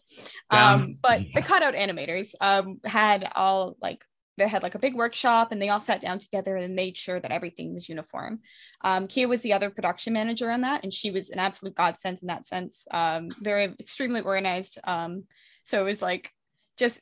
[0.50, 4.04] Um, but the cutout animators um, had all like
[4.36, 7.18] they had like a big workshop and they all sat down together and made sure
[7.18, 8.40] that everything was uniform.
[8.84, 12.18] Um, Kia was the other production manager on that, and she was an absolute godsend
[12.20, 12.86] in that sense.
[12.90, 14.78] Um, very extremely organized.
[14.84, 15.24] Um,
[15.64, 16.30] so it was like
[16.76, 17.00] just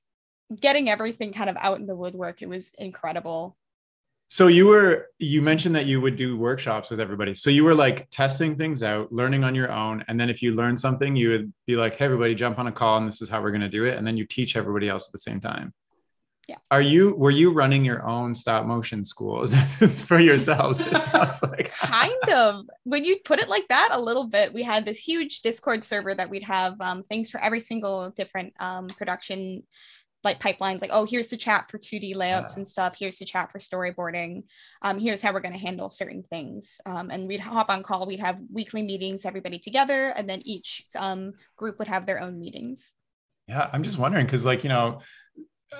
[0.59, 2.43] getting everything kind of out in the woodwork.
[2.43, 3.57] It was incredible.
[4.29, 7.35] So you were you mentioned that you would do workshops with everybody.
[7.35, 10.53] So you were like testing things out, learning on your own, and then if you
[10.53, 13.29] learn something, you would be like, "Hey, everybody, jump on a call, and this is
[13.29, 15.41] how we're going to do it." And then you teach everybody else at the same
[15.41, 15.73] time.
[16.49, 16.57] Yeah.
[16.71, 19.43] Are you were you running your own stop motion school?
[19.45, 19.67] Is that
[20.07, 20.81] for yourselves?
[20.81, 24.63] It sounds like kind of when you put it like that a little bit we
[24.63, 28.87] had this huge discord server that we'd have um, things for every single different um,
[28.87, 29.65] production
[30.27, 32.59] like pipelines like oh here's the chat for 2d layouts Yeah.
[32.59, 34.43] and stuff here's the chat for storyboarding
[34.83, 38.07] um, here's how we're going to handle certain things um, and we'd hop on call
[38.07, 42.39] we'd have weekly meetings everybody together and then each um, group would have their own
[42.39, 42.93] meetings
[43.49, 45.01] Yeah, I'm just wondering because, like, you know,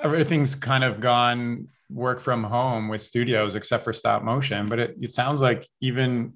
[0.03, 4.69] everything's kind of gone work from home with studios except for stop motion.
[4.69, 6.33] But it, it sounds like even,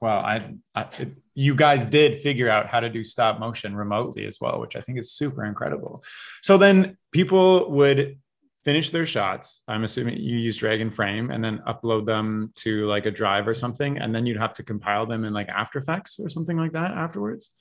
[0.00, 4.26] well, I, I it, you guys did figure out how to do stop motion remotely
[4.26, 6.02] as well, which I think is super incredible.
[6.42, 8.18] So then people would
[8.64, 9.62] finish their shots.
[9.68, 13.98] I'm assuming you use Dragonframe and then upload them to like a drive or something,
[13.98, 16.90] and then you'd have to compile them in like After Effects or something like that
[16.92, 17.52] afterwards.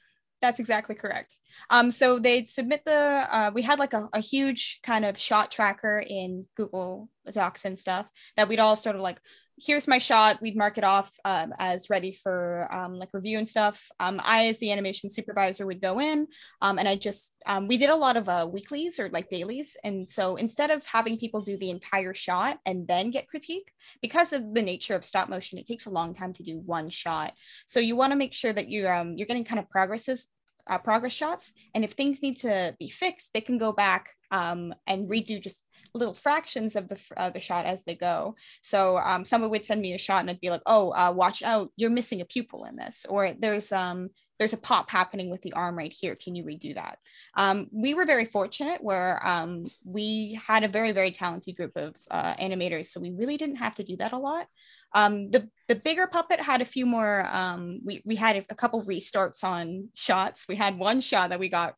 [0.41, 1.35] That's exactly correct.
[1.69, 5.51] Um, so they'd submit the, uh, we had like a, a huge kind of shot
[5.51, 9.19] tracker in Google Docs and stuff that we'd all sort of like,
[9.61, 10.41] here's my shot.
[10.41, 13.89] We'd mark it off um, as ready for um, like review and stuff.
[13.99, 16.27] Um, I, as the animation supervisor, would go in
[16.61, 19.75] um, and I just, um, we did a lot of uh, weeklies or like dailies.
[19.83, 24.33] And so instead of having people do the entire shot and then get critique, because
[24.33, 27.33] of the nature of stop motion, it takes a long time to do one shot.
[27.65, 30.27] So you want to make sure that you're you're getting kind of progresses
[30.69, 34.73] uh, progress shots, and if things need to be fixed, they can go back um,
[34.85, 35.63] and redo just
[35.93, 38.35] little fractions of the uh, the shot as they go.
[38.61, 41.43] So um, someone would send me a shot, and I'd be like, "Oh, uh, watch
[41.43, 41.71] out!
[41.75, 45.53] You're missing a pupil in this," or "There's um there's a pop happening with the
[45.53, 46.15] arm right here.
[46.15, 46.99] Can you redo that?"
[47.35, 51.95] Um, we were very fortunate where um, we had a very very talented group of
[52.11, 54.47] uh, animators, so we really didn't have to do that a lot.
[54.93, 57.27] Um, the the bigger puppet had a few more.
[57.31, 60.45] Um, we we had a couple restarts on shots.
[60.47, 61.75] We had one shot that we got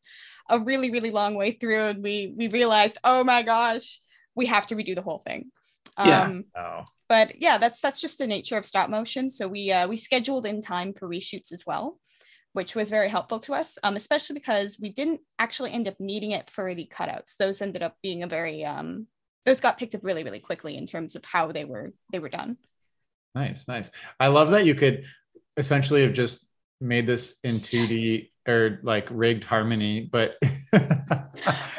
[0.48, 4.00] a really really long way through, and we we realized, oh my gosh,
[4.34, 5.50] we have to redo the whole thing.
[5.98, 6.22] Yeah.
[6.22, 9.28] Um, Oh, but yeah, that's that's just the nature of stop motion.
[9.28, 11.98] So we uh, we scheduled in time for reshoots as well,
[12.54, 16.30] which was very helpful to us, um, especially because we didn't actually end up needing
[16.30, 17.36] it for the cutouts.
[17.36, 19.08] Those ended up being a very um,
[19.44, 22.30] those got picked up really really quickly in terms of how they were they were
[22.30, 22.56] done.
[23.34, 23.90] Nice, nice.
[24.20, 25.04] I love that you could
[25.56, 26.46] essentially have just
[26.80, 30.36] made this in 2D or like rigged harmony, but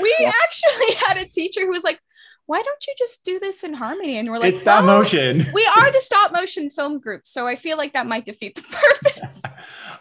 [0.01, 1.99] We actually had a teacher who was like,
[2.45, 5.43] "Why don't you just do this in harmony?" And we're like, it's stop "Well, motion.
[5.53, 8.61] We are the stop motion film group, so I feel like that might defeat the
[9.13, 9.41] purpose.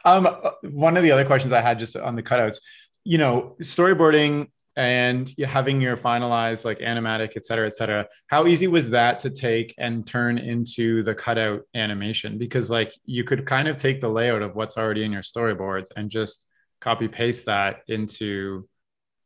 [0.05, 0.29] um,
[0.73, 2.59] one of the other questions I had just on the cutouts,
[3.05, 8.07] you know, storyboarding and you having your finalized like animatic, et cetera, et cetera.
[8.29, 12.39] How easy was that to take and turn into the cutout animation?
[12.39, 15.89] Because like you could kind of take the layout of what's already in your storyboards
[15.97, 16.49] and just
[16.81, 18.67] copy paste that into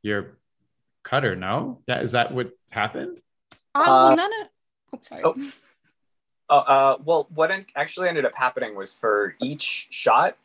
[0.03, 0.39] your
[1.05, 1.37] cutter.
[1.37, 3.21] No, yeah, is that what happened?
[3.75, 4.49] Um, Uh, well, none of.
[4.95, 5.23] Oh, sorry.
[5.25, 5.37] oh.
[6.49, 10.37] Uh, uh, well, what en- actually ended up happening was for each shot,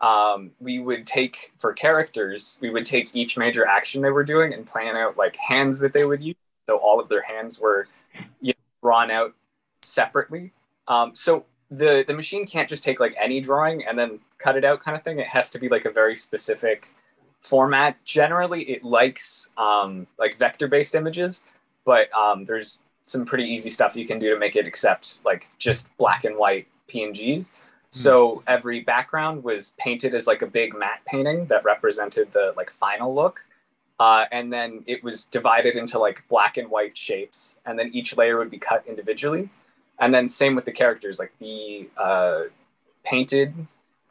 [0.00, 4.52] um, we would take for characters, we would take each major action they were doing
[4.52, 6.36] and plan out like hands that they would use.
[6.68, 7.88] So all of their hands were
[8.40, 9.34] you know, drawn out
[9.82, 10.52] separately.
[10.88, 14.64] Um, so the the machine can't just take like any drawing and then cut it
[14.64, 15.18] out kind of thing.
[15.18, 16.88] It has to be like a very specific
[17.40, 18.02] format.
[18.04, 21.44] Generally, it likes um, like vector based images,
[21.84, 25.46] but um, there's some pretty easy stuff you can do to make it accept like
[25.58, 27.54] just black and white PNGs.
[27.96, 32.70] So every background was painted as like a big matte painting that represented the like
[32.70, 33.40] final look.
[33.98, 38.14] Uh, and then it was divided into like black and white shapes, and then each
[38.16, 39.48] layer would be cut individually.
[39.98, 42.42] And then same with the characters, like the uh,
[43.02, 43.54] painted,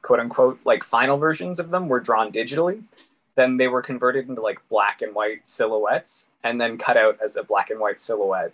[0.01, 2.81] quote unquote, like final versions of them were drawn digitally.
[3.35, 7.35] Then they were converted into like black and white silhouettes, and then cut out as
[7.35, 8.53] a black and white silhouette.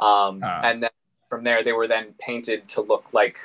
[0.00, 0.62] Um, Ah.
[0.64, 0.90] And then
[1.28, 3.38] from there, they were then painted to look like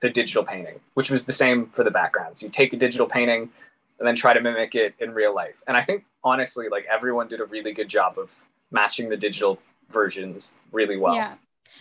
[0.00, 2.42] the digital painting, which was the same for the backgrounds.
[2.42, 3.50] You take a digital painting
[3.98, 5.62] and then try to mimic it in real life.
[5.66, 8.34] And I think honestly, like everyone did a really good job of
[8.70, 9.58] matching the digital
[9.90, 11.14] versions really well.
[11.14, 11.34] yeah.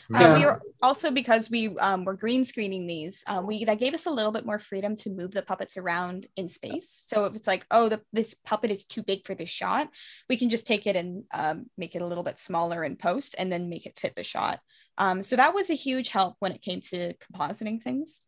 [0.10, 0.34] Yeah.
[0.34, 3.24] Uh, we were also because we um, were green screening these.
[3.28, 6.28] Um, we that gave us a little bit more freedom to move the puppets around
[6.36, 6.90] in space.
[6.90, 9.90] So if it's like, oh, the, this puppet is too big for this shot,
[10.30, 13.36] we can just take it and um, make it a little bit smaller in post,
[13.38, 14.60] and then make it fit the shot.
[14.98, 18.22] Um, so that was a huge help when it came to compositing things.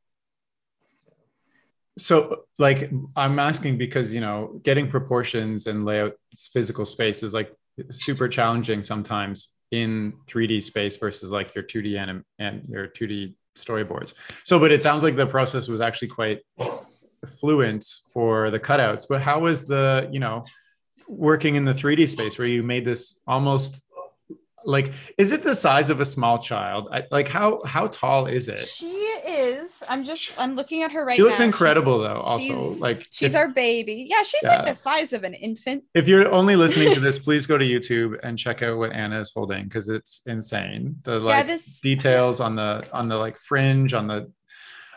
[1.97, 6.13] So, like, I'm asking because you know, getting proportions and layout
[6.53, 7.51] physical space is like
[7.89, 14.13] super challenging sometimes in 3D space versus like your 2D anim- and your 2D storyboards.
[14.43, 16.41] So, but it sounds like the process was actually quite
[17.39, 19.05] fluent for the cutouts.
[19.09, 20.45] But how was the you know
[21.07, 23.83] working in the 3D space where you made this almost
[24.67, 26.89] like is it the size of a small child?
[26.91, 28.67] I, like how how tall is it?
[28.67, 29.81] She is.
[29.89, 30.33] I'm just.
[30.37, 31.15] I'm looking at her right now.
[31.15, 31.45] She looks now.
[31.45, 32.45] incredible, She's- though, also.
[32.45, 34.05] she's- Like, she's if- our baby.
[34.09, 34.57] Yeah, she's Yeah.
[34.57, 35.83] like the size of an infant.
[35.95, 39.19] If you're only listening to this, please go to YouTube and check out what Anna
[39.21, 40.97] is holding because it's insane.
[41.03, 41.79] The yeah, like this.
[41.79, 44.31] details on the on the like fringe on the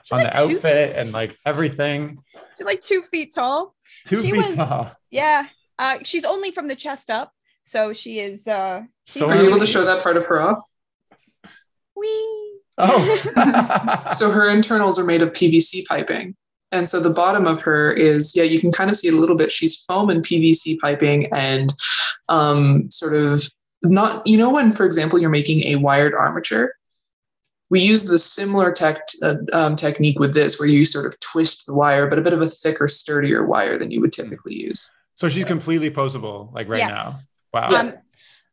[0.04, 2.18] she's on the like two- outfit and like everything.
[2.56, 3.74] She's like two feet tall.
[4.06, 4.92] Two She feet was- tall.
[5.10, 5.46] Yeah.
[5.78, 8.46] Uh, she's only from the chest up, so she is.
[8.46, 10.62] Uh, So Are you able to show that part of her off?
[11.96, 12.52] Wee.
[12.78, 13.16] Oh,
[14.16, 16.36] So her internals are made of PVC piping.
[16.72, 19.16] And so the bottom of her is, yeah, you can kind of see it a
[19.16, 19.50] little bit.
[19.50, 21.72] She's foam and PVC piping and
[22.28, 23.42] um, sort of
[23.82, 26.72] not, you know, when, for example, you're making a wired armature,
[27.70, 31.66] we use the similar tech, uh, um, technique with this, where you sort of twist
[31.66, 34.88] the wire, but a bit of a thicker, sturdier wire than you would typically use.
[35.16, 36.90] so she's completely posable like right Yes.
[36.90, 37.14] now.
[37.52, 37.68] Wow.
[37.68, 37.94] Um,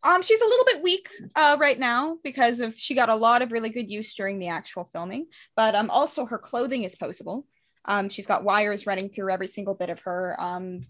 [0.07, 3.41] um, she's a little bit weak uh, right now because of she got a lot
[3.41, 7.43] of really good use during the actual filming, but um, also her clothing is posable.
[7.85, 10.35] Um, she's got wires running through every single bit of her.
[10.39, 10.81] Um,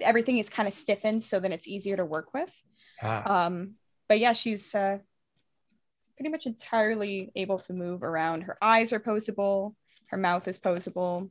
[0.00, 2.52] everything is kind of stiffened so that it's easier to work with.
[3.02, 3.22] Yeah.
[3.24, 3.74] Um,
[4.08, 4.98] but yeah, she's uh,
[6.16, 8.42] pretty much entirely able to move around.
[8.42, 9.74] Her eyes are posable.
[10.06, 11.30] Her mouth is posable.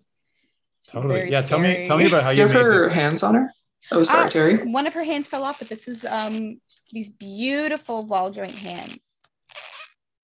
[0.82, 1.16] She's totally.
[1.16, 1.42] very Yeah.
[1.42, 3.52] Tell me tell me about how You you have made her the- hands on her?
[3.92, 4.30] Oh, sorry, Ah.
[4.30, 4.58] Terry.
[4.58, 6.60] One of her hands fell off, but this is um
[6.92, 8.98] these beautiful ball joint hands.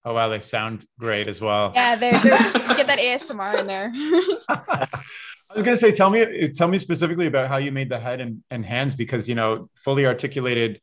[0.03, 1.71] Oh wow, they sound great as well.
[1.75, 2.39] Yeah, they're, they're
[2.75, 3.91] get that ASMR in there.
[4.49, 8.19] I was gonna say, tell me, tell me specifically about how you made the head
[8.21, 10.79] and, and hands because you know, fully articulated.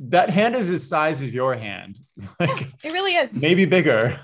[0.00, 1.98] That hand is the size of your hand,
[2.40, 3.40] like it really is.
[3.40, 4.18] maybe bigger.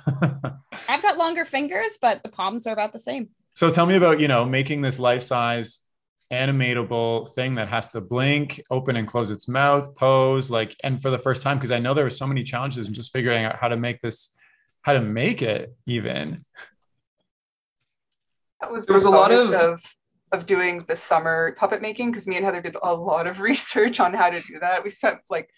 [0.88, 3.28] I've got longer fingers, but the palms are about the same.
[3.52, 5.80] so tell me about you know making this life size
[6.34, 11.10] animatable thing that has to blink, open and close its mouth, pose, like, and for
[11.10, 13.56] the first time because I know there were so many challenges in just figuring out
[13.56, 14.34] how to make this,
[14.82, 16.42] how to make it even.
[18.60, 19.82] That was There the was a lot of- of
[20.32, 24.00] of doing the summer puppet making because me and Heather did a lot of research
[24.00, 24.82] on how to do that.
[24.82, 25.48] We spent like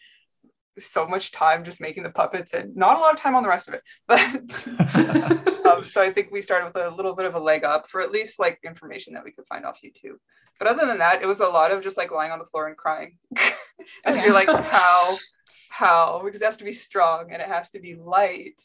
[0.79, 3.49] so much time just making the puppets and not a lot of time on the
[3.49, 3.83] rest of it.
[4.07, 7.89] But um, so I think we started with a little bit of a leg up
[7.89, 10.17] for at least like information that we could find off YouTube.
[10.59, 12.67] But other than that, it was a lot of just like lying on the floor
[12.67, 13.19] and crying.
[14.05, 15.19] and you're like, how,
[15.69, 16.23] how?
[16.25, 18.61] Because it has to be strong and it has to be light.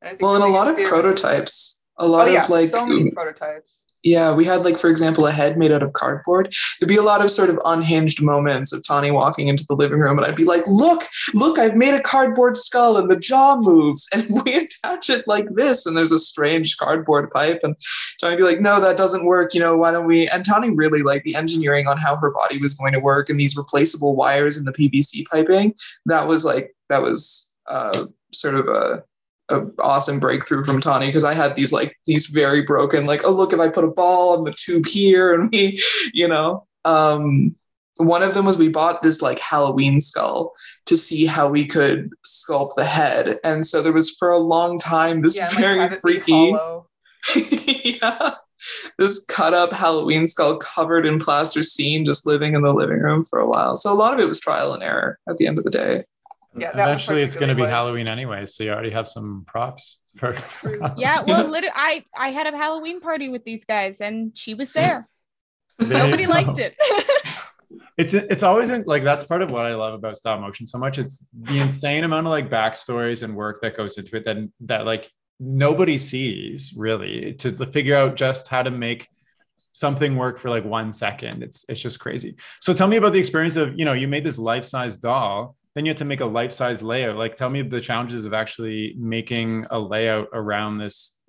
[0.00, 2.68] And I think Well, and a lot of prototypes a lot Oh yeah, of like
[2.68, 3.86] so many prototypes.
[4.02, 6.54] Yeah, we had like for example a head made out of cardboard.
[6.78, 9.98] There'd be a lot of sort of unhinged moments of Tawny walking into the living
[9.98, 11.02] room, and I'd be like, "Look,
[11.34, 11.58] look!
[11.58, 15.86] I've made a cardboard skull, and the jaw moves, and we attach it like this,
[15.86, 17.74] and there's a strange cardboard pipe." And
[18.20, 19.54] Tawny'd be like, "No, that doesn't work.
[19.54, 22.58] You know, why don't we?" And Tawny really liked the engineering on how her body
[22.58, 25.74] was going to work, and these replaceable wires in the PVC piping.
[26.06, 29.02] That was like that was uh, sort of a
[29.48, 33.30] a awesome breakthrough from Tawny because I had these like these very broken like oh
[33.30, 35.80] look if I put a ball on the tube here and we
[36.12, 36.66] you know?
[36.84, 37.54] Um
[37.98, 40.52] one of them was we bought this like Halloween skull
[40.84, 43.38] to see how we could sculpt the head.
[43.42, 46.54] And so there was for a long time this Yeah, like, very be freaky
[48.02, 48.32] yeah.
[48.98, 53.38] This cut up Halloween skull covered in plasticine just living in the living room for
[53.38, 53.76] a while.
[53.76, 56.04] So a lot of it was trial and error at the end of the day
[56.58, 60.02] Yeah, Eventually, it's going to be was- Halloween anyway, so you already have some props
[60.16, 60.36] for.
[60.96, 64.72] Yeah, well, literally, I I had a Halloween party with these guys, and she was
[64.72, 65.08] there.
[65.78, 66.74] There Nobody liked it.
[67.98, 70.76] It's it's always in, like that's part of what I love about stop motion so
[70.76, 70.98] much.
[70.98, 74.84] It's the insane amount of like backstories and work that goes into it that that
[74.84, 79.08] like nobody sees really to figure out just how to make
[79.72, 81.42] something work for like one second.
[81.42, 82.36] It's it's just crazy.
[82.60, 85.56] So tell me about the experience of you know you made this life size doll,
[85.76, 87.16] then you had to make a life size layout.
[87.16, 91.20] Like tell me the challenges of actually making a layout around this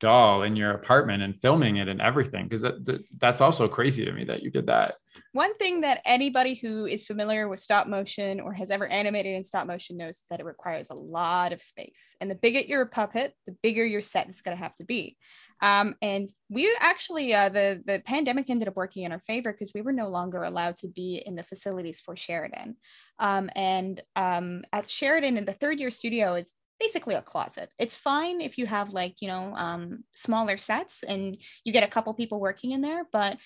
[0.00, 4.04] doll in your apartment and filming it and everything because that, that that's also crazy
[4.04, 4.96] to me that you did that.
[5.30, 9.44] One thing that anybody who is familiar with stop motion or has ever animated in
[9.44, 12.16] stop motion knows is that it requires a lot of space.
[12.20, 15.16] And the bigger your puppet, the bigger your set is going to have to be.
[15.62, 19.72] Um, and we actually, uh, the, the pandemic ended up working in our favor because
[19.72, 22.76] we were no longer allowed to be in the facilities for Sheridan.
[23.20, 27.70] Um, and um, at Sheridan in the third year studio, it's basically a closet.
[27.78, 31.88] It's fine if you have like, you know, um, smaller sets and you get a
[31.88, 33.38] couple people working in there, but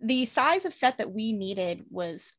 [0.00, 2.34] the size of set that we needed was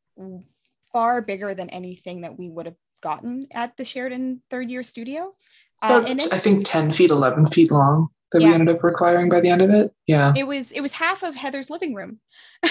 [0.93, 5.33] far bigger than anything that we would have gotten at the Sheridan third year studio.
[5.81, 9.39] Uh, and I think 10 feet 11 feet long that we ended up requiring by
[9.39, 9.91] the end of it?
[10.07, 10.33] Yeah.
[10.35, 12.19] It was it was half of Heather's living room.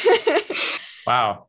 [1.07, 1.47] Wow.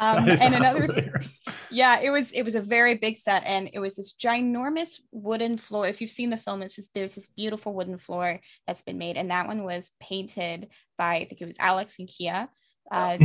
[0.00, 1.22] um, and another
[1.70, 5.56] yeah it was it was a very big set and it was this ginormous wooden
[5.56, 5.86] floor.
[5.86, 9.16] If you've seen the film it's just there's this beautiful wooden floor that's been made
[9.16, 12.48] and that one was painted by i think it was alex and kia.
[12.90, 13.18] Uh,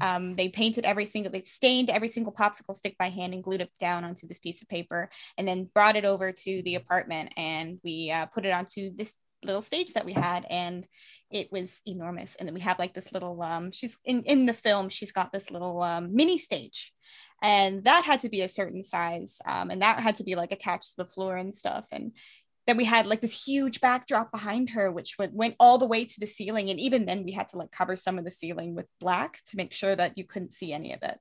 [0.00, 3.60] um, they painted every single they stained every single popsicle stick by hand and glued
[3.60, 7.30] it down onto this piece of paper and then brought it over to the apartment
[7.36, 10.86] and we uh, put it onto this little stage that we had and
[11.30, 12.36] it was enormous.
[12.36, 15.32] And then we have like this little um she's in in the film she's got
[15.32, 16.92] this little um mini stage.
[17.42, 20.52] And that had to be a certain size um, and that had to be like
[20.52, 21.88] attached to the floor and stuff.
[21.90, 22.12] And
[22.66, 26.04] then we had like this huge backdrop behind her which would, went all the way
[26.04, 26.68] to the ceiling.
[26.68, 29.56] And even then we had to like cover some of the ceiling with black to
[29.56, 31.18] make sure that you couldn't see any of it.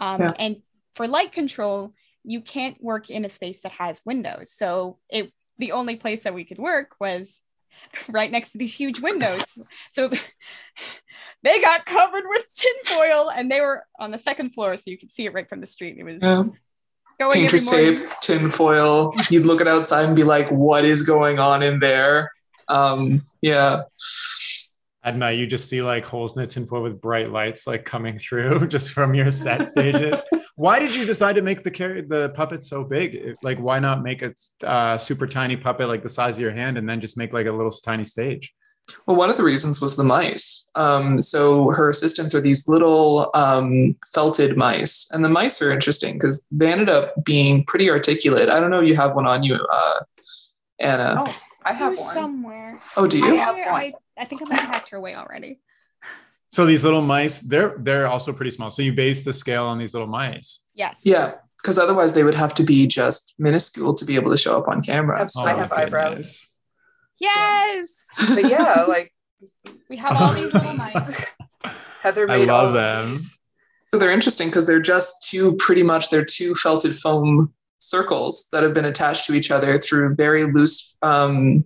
[0.00, 0.32] Um, Yeah.
[0.38, 0.56] and
[0.96, 1.94] for light control
[2.24, 4.50] you can't work in a space that has windows.
[4.50, 7.40] So it the only place that we could work was
[8.08, 9.58] right next to these huge windows.
[9.90, 10.10] So
[11.42, 15.12] they got covered with tinfoil and they were on the second floor, so you could
[15.12, 15.96] see it right from the street.
[15.98, 16.44] It was yeah.
[17.18, 18.00] going painter's morning.
[18.00, 22.32] tape tinfoil you'd look at outside and be like what is going on in there
[22.68, 23.82] um yeah
[25.04, 28.18] At night, you just see like holes in the tinfoil with bright lights like coming
[28.18, 30.18] through just from your set stages.
[30.56, 33.36] why did you decide to make the car- the puppet so big?
[33.42, 34.32] Like, why not make a
[34.66, 37.46] uh, super tiny puppet like the size of your hand and then just make like
[37.46, 38.52] a little tiny stage?
[39.06, 43.30] well one of the reasons was the mice um so her assistants are these little
[43.32, 48.50] um felted mice and the mice are interesting because they ended up being pretty articulate
[48.50, 50.00] i don't know if you have one on you uh
[50.80, 52.12] anna Oh, I have There's one.
[52.12, 52.74] somewhere.
[52.98, 53.64] oh do I, you have one.
[53.68, 55.60] I, I think I might have hacked her away already.
[56.50, 58.70] So these little mice, they're they're also pretty small.
[58.70, 60.60] So you base the scale on these little mice.
[60.74, 61.00] Yes.
[61.04, 61.34] yeah
[61.64, 64.68] because otherwise they would have to be just minuscule to be able to show up
[64.68, 66.10] on camera Abs- I have oh, eyebrows.
[66.10, 66.48] goodness.
[67.18, 68.06] Yes.
[68.34, 69.10] But yeah, like
[69.88, 71.24] We have all these little mice.
[72.02, 73.10] Heather I made love all of them.
[73.12, 73.38] these.
[73.88, 77.54] So they're interesting because they're just two pretty much they're two felted foam
[77.84, 81.64] circles that have been attached to each other through very loose um,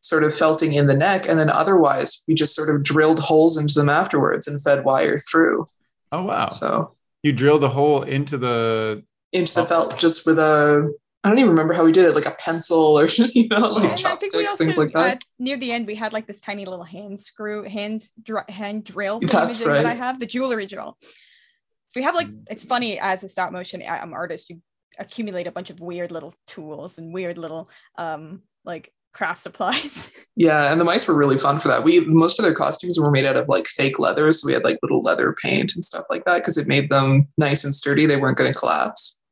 [0.00, 3.56] sort of felting in the neck, and then otherwise we just sort of drilled holes
[3.56, 5.68] into them afterwards and fed wire through.
[6.12, 6.48] Oh wow!
[6.48, 9.02] So You drilled a hole into the.
[9.32, 9.64] into the Oh.
[9.64, 10.92] felt just with a
[11.24, 13.84] I don't even remember how we did it, like a pencil or you know, like
[13.84, 15.16] And I think we chopsticks, also, things like that.
[15.16, 18.84] uh, near the end, we had like this tiny little hand screw, hand dr- hand
[18.84, 20.98] drill That's imaging that I have, the jewelry drill.
[21.00, 24.60] So we have like, it's funny as a stop motion um, artist, you
[24.98, 27.68] accumulate a bunch of weird little tools and weird little
[27.98, 30.10] um like craft supplies.
[30.36, 31.84] Yeah, and the mice were really fun for that.
[31.84, 34.64] We most of their costumes were made out of like fake leather, so we had
[34.64, 38.04] like little leather paint and stuff like that because it made them nice and sturdy.
[38.04, 39.22] They weren't going to collapse.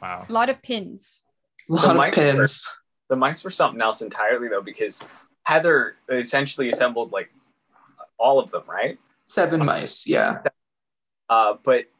[0.00, 0.24] Wow.
[0.26, 1.20] a lot of pins.
[1.68, 2.78] A lot mice of pins.
[3.10, 5.04] The mice were something else entirely though, because
[5.44, 7.30] Heather essentially assembled like
[8.16, 8.98] all of them, right?
[9.26, 10.06] Seven mice.
[10.06, 10.42] Yeah.
[11.28, 11.91] Uh, but you,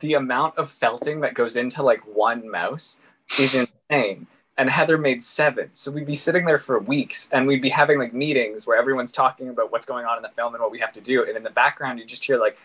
[0.00, 3.00] the amount of felting that goes into like one mouse
[3.38, 4.26] is insane.
[4.56, 5.70] And Heather made seven.
[5.72, 9.10] So we'd be sitting there for weeks and we'd be having like meetings where everyone's
[9.12, 11.24] talking about what's going on in the film and what we have to do.
[11.24, 12.56] And in the background, you just hear like,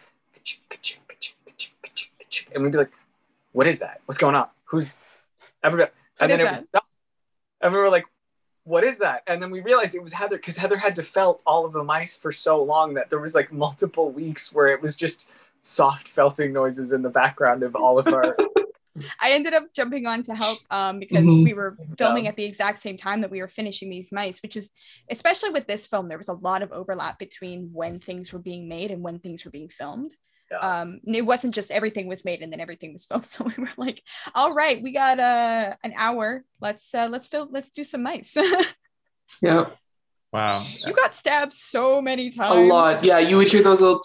[2.53, 2.91] and we'd be like,
[3.53, 4.01] what is that?
[4.05, 4.47] What's going on?
[4.66, 4.99] Who's
[5.64, 5.91] everybody?
[6.20, 6.86] And then it would stop.
[7.62, 8.05] And we were like,
[8.64, 9.24] what is that?
[9.26, 11.84] And then we realized it was Heather because Heather had to felt all of the
[11.84, 15.28] mice for so long that there was like multiple weeks where it was just
[15.62, 18.36] soft felting noises in the background of all of our
[19.22, 21.43] I ended up jumping on to help um, because Mhm.
[21.45, 24.57] we were filming at the exact same time that we were finishing these mice, which
[24.57, 24.72] is
[25.10, 28.68] especially with this film, there was a lot of overlap between when things were being
[28.68, 30.12] made and when things were being filmed.
[30.51, 30.57] Yeah.
[30.57, 33.28] Um, it wasn't just everything was made and then everything was filmed.
[33.28, 34.01] So we were like,
[34.36, 36.43] all right, we got uh, an hour.
[36.60, 37.49] Let's uh, let's film.
[37.51, 38.36] Let's do some mice.
[39.43, 39.70] Yeah.
[40.32, 40.60] Wow.
[40.86, 42.56] you got stabbed so many times.
[42.56, 43.04] A lot.
[43.04, 43.18] Yeah.
[43.20, 44.02] You would hear those little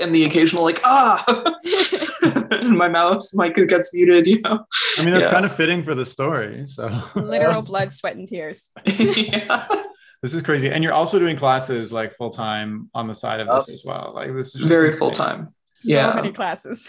[0.00, 1.24] and the occasional like ah.
[2.52, 4.26] and my mouse mic gets muted.
[4.26, 4.64] You know.
[4.98, 5.32] I mean, that's Yeah.
[5.32, 6.66] kind of fitting for the story.
[6.66, 8.70] So Literal blood, sweat, and tears.
[8.98, 9.66] yeah.
[10.22, 10.70] this is crazy.
[10.70, 14.12] And you're also doing classes like full time on the side of this as well.
[14.14, 15.48] Like this is just Very full time.
[15.74, 16.12] So Yeah.
[16.14, 16.88] many classes.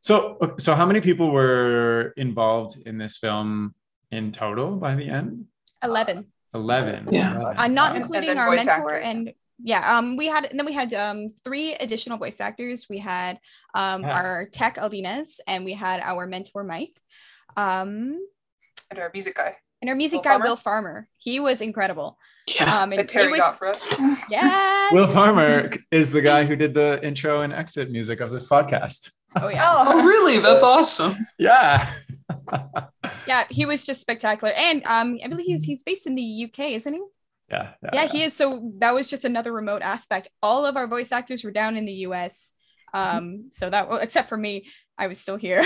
[0.00, 3.74] So, so how many people were involved in this film
[4.12, 5.46] in total by the end?
[5.82, 6.26] Eleven.
[6.56, 7.06] Eleven.
[7.10, 7.36] Yeah.
[7.36, 7.58] Eleven.
[7.58, 9.08] uh, not including our mentor actors.
[9.08, 9.32] and
[9.62, 13.38] yeah um we had and then we had um three additional voice actors we had
[13.74, 14.12] um Yeah.
[14.18, 17.00] our tech Aldinez and we had our mentor mike
[17.56, 18.18] um
[18.90, 20.44] and our music guy and our music Will guy Farmer?
[20.44, 22.18] will farmer he was incredible
[22.54, 22.82] Yeah.
[22.82, 23.84] um and that Terry it was got for us.
[24.30, 28.46] yeah Will Farmer is the guy who did the intro and exit music of this
[28.46, 29.10] podcast.
[29.40, 30.38] oh yeah Oh, really?
[30.38, 31.14] That's awesome.
[31.38, 31.90] Yeah.
[33.26, 36.58] yeah he was just spectacular and um i believe he's he's based in the uk
[36.58, 37.02] isn't he
[37.50, 37.72] yeah.
[37.92, 41.42] yeah he is so that was just another remote aspect all of our voice actors
[41.42, 42.52] were down in the us
[42.94, 44.66] um so that except for me
[44.98, 45.64] i was still here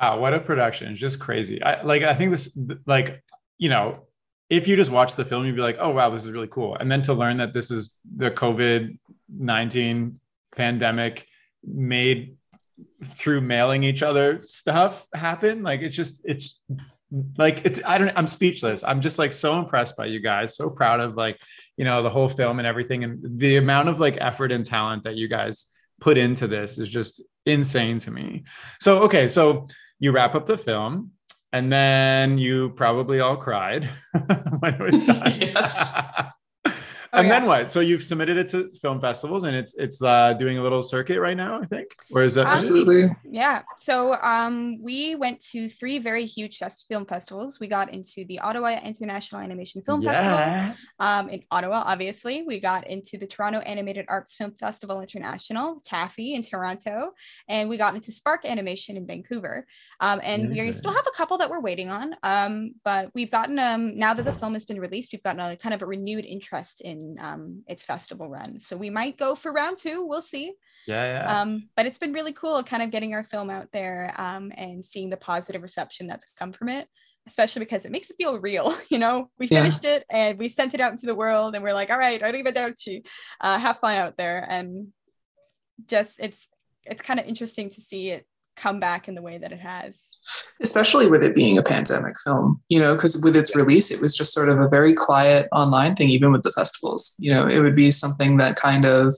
[0.00, 0.90] Wow, what a production!
[0.90, 1.62] It's just crazy.
[1.62, 2.02] I like.
[2.02, 3.22] I think this, like,
[3.58, 4.06] you know,
[4.50, 6.76] if you just watch the film, you'd be like, "Oh, wow, this is really cool."
[6.76, 10.20] And then to learn that this is the COVID nineteen
[10.54, 11.26] pandemic
[11.64, 12.36] made
[13.04, 16.60] through mailing each other stuff happen, like it's just it's
[17.36, 18.84] like it's I don't I'm speechless.
[18.84, 20.56] I'm just like so impressed by you guys.
[20.56, 21.38] So proud of like
[21.76, 25.04] you know the whole film and everything, and the amount of like effort and talent
[25.04, 25.66] that you guys
[26.00, 28.44] put into this is just insane to me.
[28.80, 29.66] So okay, so
[29.98, 31.12] you wrap up the film
[31.54, 33.84] and then you probably all cried
[34.58, 35.32] when it was done.
[35.40, 35.96] Yes.
[37.14, 37.40] and yeah.
[37.40, 37.70] then what?
[37.70, 41.20] So you've submitted it to film festivals and it's it's uh, doing a little circuit
[41.20, 41.94] right now, I think.
[42.10, 43.08] Or is that Absolutely.
[43.28, 43.62] Yeah.
[43.76, 47.60] So um, we went to three very huge fest- film festivals.
[47.60, 52.42] We got into the Ottawa International Animation Film Festival um, in Ottawa, obviously.
[52.42, 57.12] We got into the Toronto Animated Arts Film Festival International, TAAFI in Toronto,
[57.48, 59.66] and we got into Spark Animation in Vancouver.
[60.00, 62.14] Um, and we still have a couple that we're waiting on.
[62.22, 65.56] Um, but we've gotten um, now that the film has been released, we've gotten a
[65.56, 68.60] kind of a renewed interest in um, its festival run.
[68.60, 70.04] So we might go for round two.
[70.06, 70.52] We'll see.
[70.86, 71.40] Yeah, yeah.
[71.40, 74.84] Um, but it's been really cool kind of getting our film out there um, and
[74.84, 76.86] seeing the positive reception that's come from it,
[77.26, 78.74] especially because it makes it feel real.
[78.90, 79.60] You know, we Yeah.
[79.60, 82.20] finished it and we sent it out into the world and we're like, all right,
[82.20, 83.06] arrivederci,
[83.40, 84.46] uh, have fun out there.
[84.48, 84.88] And
[85.86, 86.46] just it's
[86.84, 88.26] it's kind of interesting to see it
[88.56, 90.04] come back in the way that it has.
[90.60, 94.16] especially with it being a pandemic film, you know, because with its release, it was
[94.16, 97.14] just sort of a very quiet online thing, even with the festivals.
[97.18, 99.14] You know, it would be something that kind of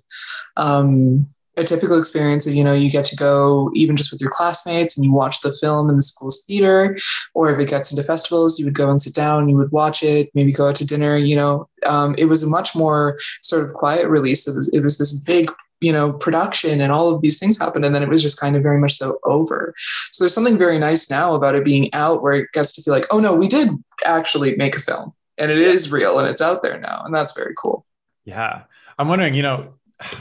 [0.56, 4.30] um, a typical experience of, you know, you get to go even just with your
[4.30, 6.96] classmates and you watch the film in the school's theater,
[7.34, 10.02] or if it gets into festivals, you would go and sit down, you would watch
[10.02, 11.68] it, maybe go out to dinner, you know.
[11.86, 14.46] Um, it was a much more sort of quiet release.
[14.46, 15.50] It was, it was this big,
[15.80, 17.84] you know, production and all of these things happened.
[17.84, 19.74] And then it was just kind of very much so over.
[20.12, 22.94] So there's something very nice now about it being out where it gets to feel
[22.94, 23.70] like, oh no, we did
[24.04, 27.02] actually make a film and it is real and it's out there now.
[27.04, 27.84] And that's very cool.
[28.24, 28.64] Yeah.
[28.98, 29.74] I'm wondering, you know,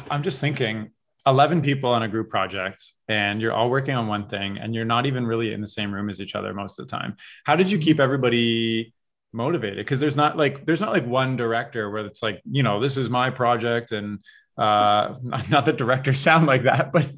[0.10, 0.92] I'm just thinking
[1.28, 4.86] 11 people on a group project and you're all working on one thing and you're
[4.86, 7.16] not even really in the same room as each other most of the time.
[7.44, 8.94] How did you keep everybody
[9.34, 9.78] motivated?
[9.78, 12.96] Because there's not like there's not like one director where it's like, you know, this
[12.98, 14.20] is my project and
[14.58, 15.16] uh
[15.50, 17.06] not that directors sound like that, but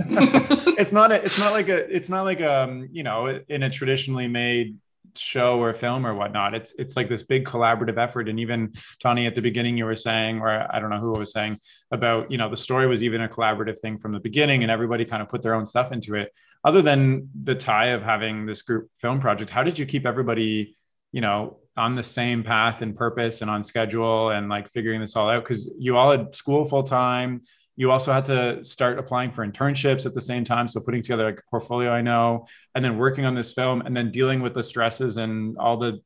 [0.78, 3.70] it's not a, it's not like a it's not like um you know in a
[3.70, 4.76] traditionally made
[5.16, 6.54] show or film or whatnot.
[6.54, 8.28] It's it's like this big collaborative effort.
[8.28, 11.32] And even Tawny at the beginning, you were saying, or I don't know who was
[11.32, 11.58] saying
[11.90, 15.04] about, you know, the story was even a collaborative thing from the beginning, and everybody
[15.04, 16.32] kind of put their own stuff into it.
[16.64, 20.76] Other than the tie of having this group film project, how did you keep everybody,
[21.12, 25.16] you know, on the same path and purpose and on schedule and like figuring this
[25.16, 25.44] all out?
[25.44, 27.42] Because you all had school full time
[27.78, 31.24] you also had to start applying for internships at the same time so putting together
[31.24, 34.52] like a portfolio i know and then working on this film and then dealing with
[34.52, 35.98] the stresses and all the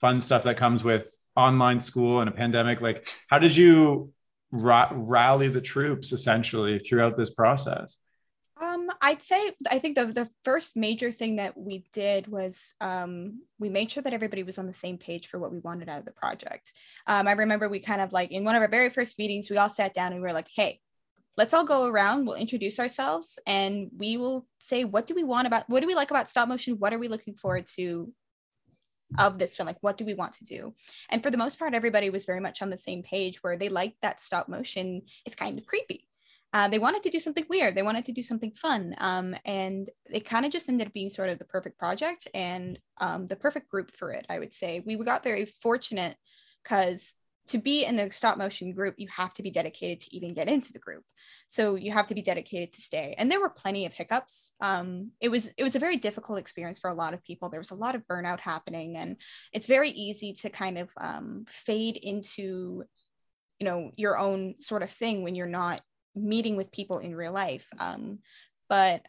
[0.00, 4.12] fun stuff that comes with online school and a pandemic like how did you
[4.52, 7.96] ra- rally the troops essentially throughout this process
[8.56, 13.42] um, I'd say I think the the first major thing that we did was um,
[13.58, 15.98] we made sure that everybody was on the same page for what we wanted out
[15.98, 16.72] of the project.
[17.08, 19.56] Um, I remember we kind of like in one of our very first meetings, we
[19.56, 20.80] all sat down and we were like, "Hey,
[21.36, 25.46] let's all go around we'll introduce ourselves and we will say what do we want
[25.46, 26.78] about what do we like about stop motion?
[26.78, 28.12] What are we looking forward to
[29.18, 29.66] of this film?
[29.66, 30.74] Like what do we want to do?
[31.10, 33.68] And for the most part everybody was very much on the same page where they
[33.68, 35.02] liked that stop motion.
[35.26, 36.08] Is kind of creepy.
[36.52, 37.74] Uh, they wanted to do something weird.
[37.74, 38.94] They wanted to do something fun.
[38.98, 42.78] Um, and it kind of just ended up being sort of the perfect project and
[42.98, 44.80] um, the perfect group for it i would say.
[44.86, 46.16] We got very fortunate
[46.62, 47.14] because
[47.48, 50.48] to be in the stop motion group, you have to be dedicated to even get
[50.48, 51.04] into the group.
[51.48, 53.14] So you have to be dedicated to stay.
[53.18, 54.52] And there were plenty of hiccups.
[54.60, 57.48] Um, it was it was a very difficult experience for a lot of people.
[57.48, 59.16] There was a lot of burnout happening, and
[59.52, 62.84] it's very easy to kind of um, fade into,
[63.60, 65.82] you know, your own sort of thing when you're not
[66.14, 67.66] meeting with people in real life.
[67.78, 68.20] Um,
[68.68, 69.02] but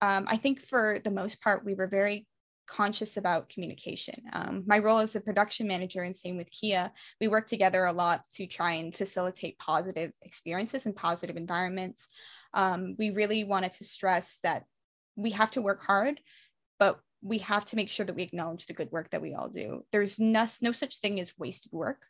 [0.00, 2.26] um, I think for the most part, we were very
[2.68, 4.14] conscious about communication.
[4.32, 7.92] Um, my role as a production manager and same with Kia, we work together a
[7.92, 12.06] lot to try and facilitate positive experiences and positive environments.
[12.54, 14.64] Um, we really wanted to stress that
[15.16, 16.20] we have to work hard,
[16.78, 19.48] but we have to make sure that we acknowledge the good work that we all
[19.48, 19.84] do.
[19.90, 22.02] There's no, no such thing as wasted work.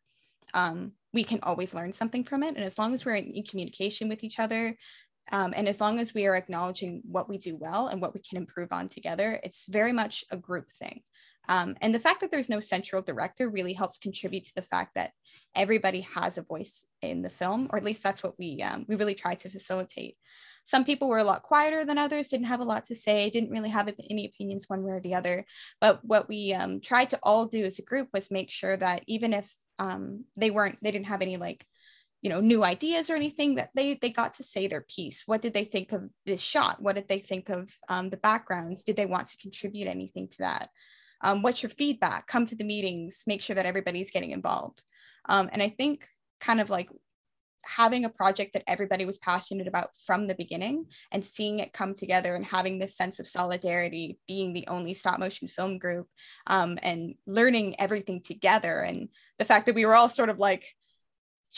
[0.55, 2.57] Um, we can always learn something from it.
[2.57, 4.77] And as long as we're in, in communication with each other,
[5.33, 8.21] um, and as long as we are acknowledging what we do well and what we
[8.21, 11.03] can improve on together, it's very much a group thing.
[11.49, 14.95] Um, and the fact that there's no central director really helps contribute to the fact
[14.95, 15.13] that
[15.55, 18.97] everybody has a voice in the film, or at least that's what we um, we
[18.97, 20.17] really try to facilitate.
[20.65, 23.51] Some people were a lot quieter than others, didn't have a lot to say, didn't
[23.51, 25.47] really have any opinions one way or the other.
[25.81, 29.03] But what we um, tried to all do as a group was make sure that
[29.07, 31.65] even if um, they weren't, they didn't have any like
[32.23, 35.23] you know new ideas or anything that they they got to say their piece.
[35.27, 36.83] What did they think of this shot?
[36.83, 38.85] What did they think of um, the backgrounds?
[38.85, 40.71] Did they want to contribute anything to that?
[41.21, 42.27] Um, what's your feedback?
[42.27, 44.83] Come to the meetings make sure that everybody's getting involved.
[45.29, 46.07] Um, and i think
[46.41, 46.89] kind of like
[47.65, 51.93] having a project that everybody was passionate about from the beginning and seeing it come
[51.93, 56.07] together and having this sense of solidarity being the only stop motion film group
[56.47, 59.09] um, and learning everything together and
[59.39, 60.75] the fact that we were all sort of like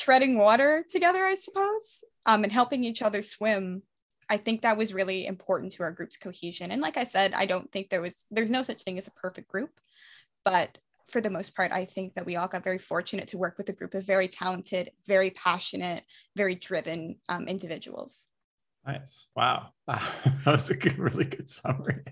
[0.00, 3.82] treading water together, I suppose, um, and helping each other swim.
[4.28, 6.70] I think that was really important to our group's cohesion.
[6.70, 9.12] And like I said, I don't think there was, there's no such thing as a
[9.12, 9.70] perfect group,
[10.44, 10.78] but
[11.08, 13.68] for the most part, I think that we all got very fortunate to work with
[13.68, 16.02] a group of very talented, very passionate,
[16.36, 18.28] very driven um, individuals.
[18.86, 19.28] Nice.
[19.36, 19.70] Wow.
[19.86, 22.02] that was a good, really good summary.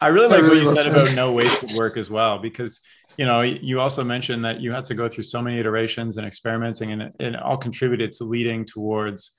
[0.00, 2.80] I really like really what you said about no wasted work as well, because
[3.16, 6.26] you know, you also mentioned that you had to go through so many iterations and
[6.26, 9.32] experimenting, and it, it all contributed to leading towards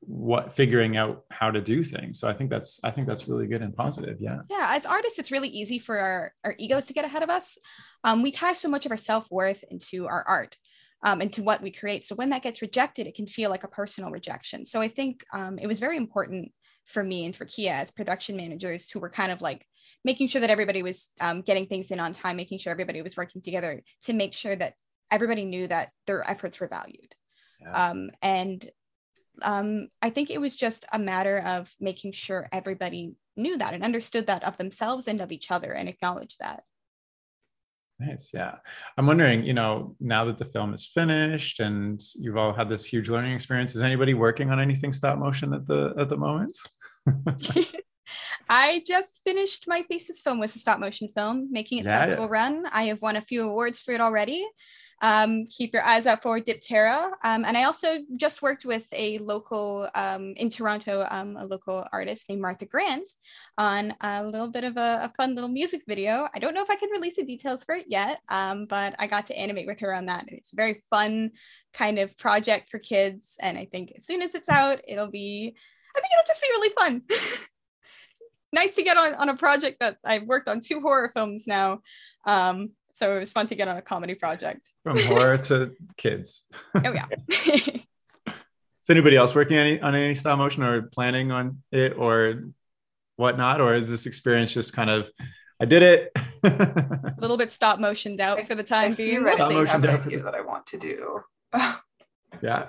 [0.00, 2.20] what figuring out how to do things.
[2.20, 4.18] So I think that's I think that's really good and positive.
[4.20, 4.40] Yeah.
[4.48, 4.68] Yeah.
[4.70, 7.58] As artists, it's really easy for our, our egos to get ahead of us.
[8.04, 10.56] Um, we tie so much of our self-worth into our art.
[11.04, 12.02] Um, into what we create.
[12.02, 14.66] So when that gets rejected, it can feel like a personal rejection.
[14.66, 16.50] So I think um, it was very important
[16.86, 19.64] for me and for Kia as production managers who were kind of like
[20.04, 23.16] making sure that everybody was um, getting things in on time, making sure everybody was
[23.16, 24.74] working together to make sure that
[25.10, 27.14] everybody knew that their efforts were valued.
[27.60, 27.72] Yeah.
[27.72, 28.70] Um, and
[29.42, 33.84] um, I think it was just a matter of making sure everybody knew that and
[33.84, 36.64] understood that of themselves and of each other and acknowledged that.
[38.00, 38.30] Nice.
[38.32, 38.56] Yeah.
[38.96, 42.84] I'm wondering, you know, now that the film is finished and you've all had this
[42.84, 46.56] huge learning experience, is anybody working on anything stop motion at the at the moment?
[48.48, 52.64] I just finished my thesis film with a stop motion film, making its festival run.
[52.72, 54.46] I have won a few awards for it already.
[55.00, 57.12] Um, keep your eyes out for Diptera.
[57.22, 61.86] Um, and I also just worked with a local um, in Toronto, um, a local
[61.92, 63.06] artist named Martha Grant
[63.56, 66.28] on a little bit of a, a, fun little music video.
[66.34, 69.06] I don't know if I can release the details for it yet, um, but I
[69.06, 70.24] got to animate with her on that.
[70.28, 71.30] It's a very fun
[71.72, 73.36] kind of project for kids.
[73.40, 75.54] And I think as soon as it's out, it'll be,
[75.96, 77.02] I think it'll just be really fun.
[78.52, 81.80] nice to get on, on a project that I've worked on two horror films now.
[82.26, 84.68] Um, so it was fun to get on a comedy project.
[84.82, 86.46] From horror to kids.
[86.74, 87.06] Oh yeah.
[88.28, 92.44] Is anybody else working any, on any stop motion or planning on it or
[93.16, 93.60] whatnot?
[93.60, 95.10] Or is this experience just kind of,
[95.60, 96.10] I did it?
[96.42, 99.16] a little bit stop motioned out for the time being.
[99.16, 101.20] theoretically Stop motion have an down for idea the- that I want to do.
[102.42, 102.66] yeah.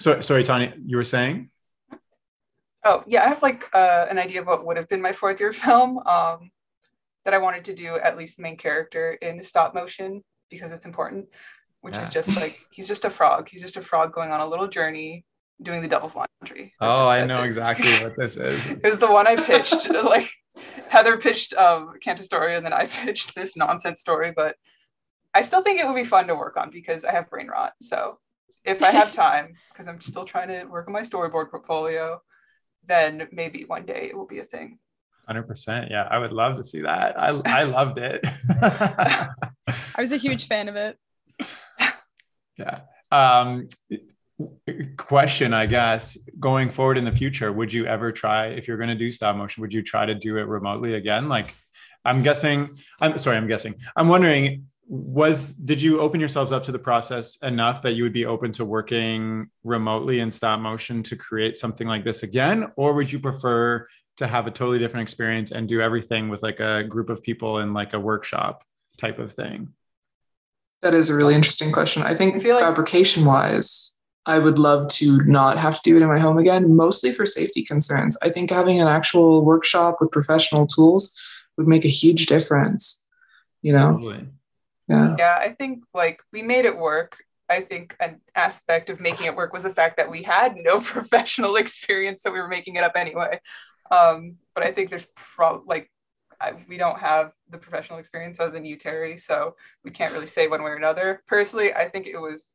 [0.00, 1.50] So, sorry, Tawny, you were saying?
[2.84, 5.40] Oh yeah, I have like uh, an idea of what would have been my fourth
[5.40, 5.98] year film.
[6.06, 6.50] Um,
[7.24, 10.84] that I wanted to do at least the main character in stop motion because it's
[10.84, 11.26] important,
[11.80, 12.02] which Yeah.
[12.02, 13.48] is just like he's just a frog.
[13.48, 15.24] He's just a frog going on a little journey,
[15.62, 16.74] doing the devil's laundry.
[16.78, 17.46] That's oh, it- I know it.
[17.46, 18.66] exactly what this is.
[18.66, 19.88] It was the one I pitched.
[19.90, 20.28] like
[20.88, 24.56] Heather pitched um Cantastoria and then I pitched this nonsense story, but
[25.32, 27.72] I still think it would be fun to work on because I have brain rot.
[27.80, 28.18] So
[28.66, 32.20] if I have time, because I'm still trying to work on my storyboard portfolio,
[32.86, 34.78] then maybe one day it will be a thing.
[35.26, 35.90] Hundred percent.
[35.90, 37.18] Yeah, I would love to see that.
[37.18, 38.20] I I loved it.
[38.60, 39.30] I
[39.98, 40.98] was a huge fan of it.
[42.58, 42.80] yeah.
[43.10, 43.68] Um,
[44.96, 48.88] question, I guess, going forward in the future, would you ever try if you're going
[48.88, 49.60] to do stop motion?
[49.62, 51.28] Would you try to do it remotely again?
[51.28, 51.54] Like,
[52.04, 52.70] I'm guessing.
[53.00, 53.36] I'm sorry.
[53.36, 53.76] I'm guessing.
[53.96, 54.66] I'm wondering.
[54.86, 58.52] Was did you open yourselves up to the process enough that you would be open
[58.52, 63.18] to working remotely in stop motion to create something like this again, or would you
[63.18, 63.86] prefer
[64.18, 67.58] to have a totally different experience and do everything with like a group of people
[67.58, 68.62] in like a workshop
[68.98, 69.72] type of thing?
[70.82, 72.02] That is a really interesting question.
[72.02, 75.96] I think I feel like- fabrication wise, I would love to not have to do
[75.96, 78.16] it in my home again, mostly for safety concerns.
[78.22, 81.18] I think having an actual workshop with professional tools
[81.56, 83.02] would make a huge difference.
[83.62, 84.28] You know, Totally.
[84.88, 85.14] Yeah.
[85.18, 87.16] Yeah, I think like we made it work.
[87.48, 90.80] I think an aspect of making it work was the fact that we had no
[90.80, 93.40] professional experience, so we were making it up anyway.
[93.90, 95.90] Um, but I think there's probably like
[96.40, 100.26] I, we don't have the professional experience other than you, Terry, so we can't really
[100.26, 101.22] say one way or another.
[101.26, 102.52] Personally, I think it was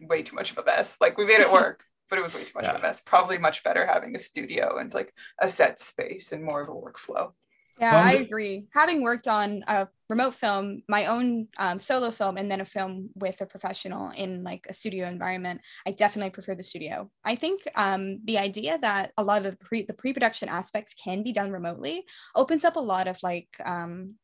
[0.00, 0.96] way too much of a mess.
[1.00, 3.00] Like we made it work, but it was way too much of a mess.
[3.00, 6.72] Probably much better having a studio and like a set space and more of a
[6.72, 7.32] workflow.
[7.80, 8.66] Yeah, Well, I agree.
[8.74, 13.10] Having worked on a remote film, my own um, solo film, and then a film
[13.14, 17.10] with a professional in like a studio environment, I definitely prefer the studio.
[17.24, 21.22] I think um, the idea that a lot of the pre the pre-production aspects can
[21.22, 22.04] be done remotely
[22.34, 24.14] opens up a lot of like um,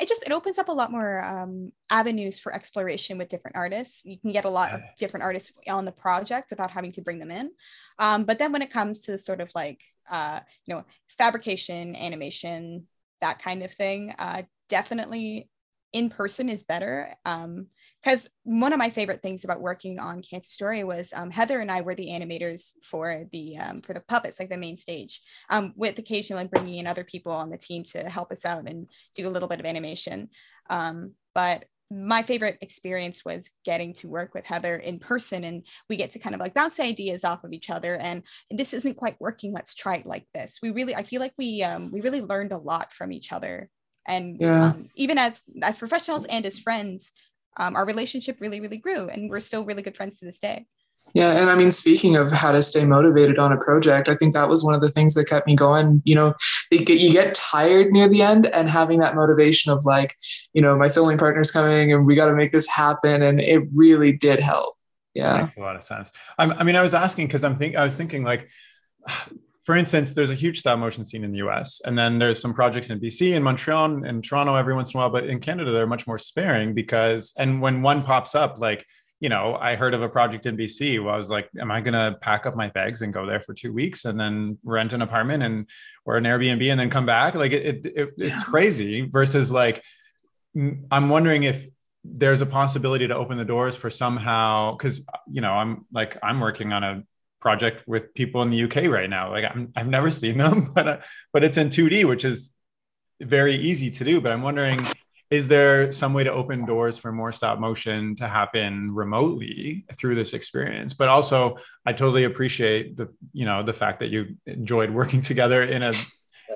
[0.00, 4.04] it just it opens up a lot more um, avenues for exploration with different artists.
[4.04, 7.18] You can get a lot of different artists on the project without having to bring
[7.18, 7.50] them in.
[7.98, 10.84] Um, but then when it comes to sort of like uh, you know
[11.18, 12.86] fabrication, animation,
[13.20, 15.48] that kind of thing, uh, definitely
[15.92, 17.14] in person is better.
[17.24, 17.68] Um,
[18.02, 21.80] because one of my favorite things about working on Cantastoria was um, Heather and I
[21.80, 25.20] were the animators for the um, for the puppets, like the main stage,
[25.50, 28.88] um, with occasionally bringing in other people on the team to help us out and
[29.16, 30.28] do a little bit of animation.
[30.70, 35.96] Um, but my favorite experience was getting to work with Heather in person, and we
[35.96, 37.96] get to kind of like bounce ideas off of each other.
[37.96, 39.52] And this isn't quite working.
[39.52, 40.58] Let's try it like this.
[40.62, 43.68] We really, I feel like we um, we really learned a lot from each other,
[44.06, 44.70] and Yeah.
[44.70, 47.12] um, even as as professionals and as friends,
[47.56, 50.66] um, our relationship really, really grew, and we're still really good friends to this day.
[51.14, 54.34] Yeah, and I mean, speaking of how to stay motivated on a project, I think
[54.34, 56.02] that was one of the things that kept me going.
[56.04, 56.34] You know,
[56.70, 60.14] you get, you get tired near the end, and having that motivation of like,
[60.52, 63.62] you know, my filming partner's coming, and we got to make this happen, and it
[63.74, 64.74] really did help.
[65.14, 66.10] Yeah, Makes a lot of sense.
[66.38, 68.50] I'm, I mean, I was asking because I'm think I was thinking like,
[69.66, 71.80] for instance, there's a huge stop motion scene in the U.S.
[71.84, 75.00] and then there's some projects in BC and Montreal and, Toronto every once in a
[75.00, 78.86] while, but in Canada they're much more sparing because and when one pops up, like
[79.18, 81.80] you know, I heard of a project in BC where I was like, am I
[81.80, 85.02] gonna pack up my bags and go there for two weeks and then rent an
[85.02, 85.68] apartment and
[86.04, 87.34] or an Airbnb and then come back?
[87.34, 89.82] Like it, it, it it's crazy versus like
[90.54, 91.66] I'm wondering if
[92.04, 96.38] there's a possibility to open the doors for somehow because you know I'm like I'm
[96.38, 97.02] working on a
[97.40, 99.30] project with people in the UK right now.
[99.30, 100.98] Like I'm, I've never seen them, but uh,
[101.32, 102.54] but it's in 2D, which is
[103.20, 104.20] very easy to do.
[104.20, 104.86] But I'm wondering,
[105.30, 110.14] is there some way to open doors for more stop motion to happen remotely through
[110.14, 110.94] this experience?
[110.94, 115.62] But also, I totally appreciate the you know the fact that you enjoyed working together
[115.62, 115.92] in a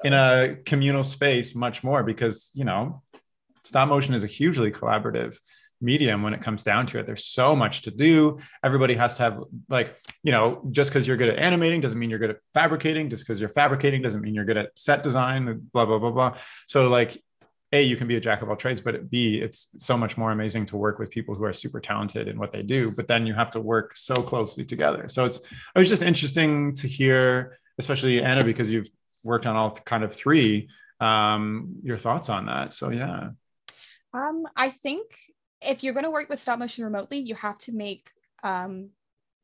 [0.04, 3.02] in a communal space much more because you know
[3.64, 5.36] stop motion is a hugely collaborative
[5.80, 7.06] medium when it comes down to it.
[7.06, 8.38] There's so much to do.
[8.62, 12.10] Everybody has to have like you know just because you're good at animating doesn't mean
[12.10, 13.08] you're good at fabricating.
[13.08, 16.36] Just because you're fabricating doesn't mean you're good at set design blah blah blah blah.
[16.66, 17.22] So like
[17.72, 20.32] a you can be a jack of all trades but b it's so much more
[20.32, 23.28] amazing to work with people who are super talented in what they do but then
[23.28, 25.08] you have to work so closely together.
[25.08, 28.88] So it's it was just interesting to hear especially anna because you've
[29.22, 30.68] worked on all kind of three
[31.00, 32.72] um, your thoughts on that.
[32.72, 33.30] So yeah.
[34.12, 35.06] Um, I think
[35.62, 38.10] if you're going to work with stop motion remotely, you have to make
[38.42, 38.90] um,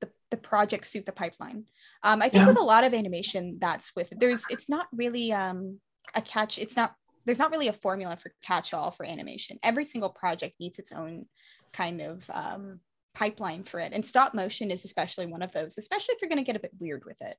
[0.01, 1.65] the, the project suit the pipeline.
[2.03, 2.49] Um, I think Yeah.
[2.49, 5.81] with a lot of animation, that's with there's it's not really um,
[6.15, 6.59] a catch.
[6.59, 6.95] It's not
[7.25, 9.59] there's not really a formula for catch all for animation.
[9.63, 11.27] Every single project needs its own
[11.73, 12.81] kind of um,
[13.15, 15.77] pipeline for it, and stop motion is especially one of those.
[15.77, 17.37] Especially if you're going to get a bit weird with it.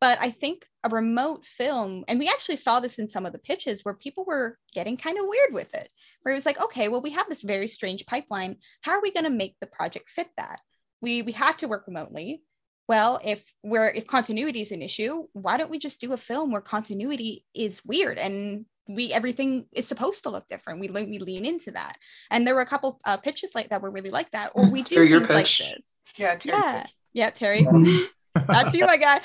[0.00, 3.38] But I think a remote film, and we actually saw this in some of the
[3.38, 5.92] pitches where people were getting kind of weird with it
[6.22, 8.56] where it was like, okay, well, we have this very strange pipeline.
[8.82, 10.60] How are we going to make the project fit that?
[11.00, 12.42] We we have to work remotely.
[12.88, 16.50] Well, if we're if continuity is an issue, why don't we just do a film
[16.50, 20.80] where continuity is weird and we everything is supposed to look different?
[20.80, 21.96] We le- we lean into that,
[22.30, 24.50] and there were a couple uh, pitches like that were really like that.
[24.54, 25.58] Or we do Through your things like pitch.
[25.58, 25.86] this.
[26.16, 26.90] Yeah, Terry's Yeah, pitch.
[27.12, 27.66] yeah, Terry,
[28.48, 29.20] that's you, my guy.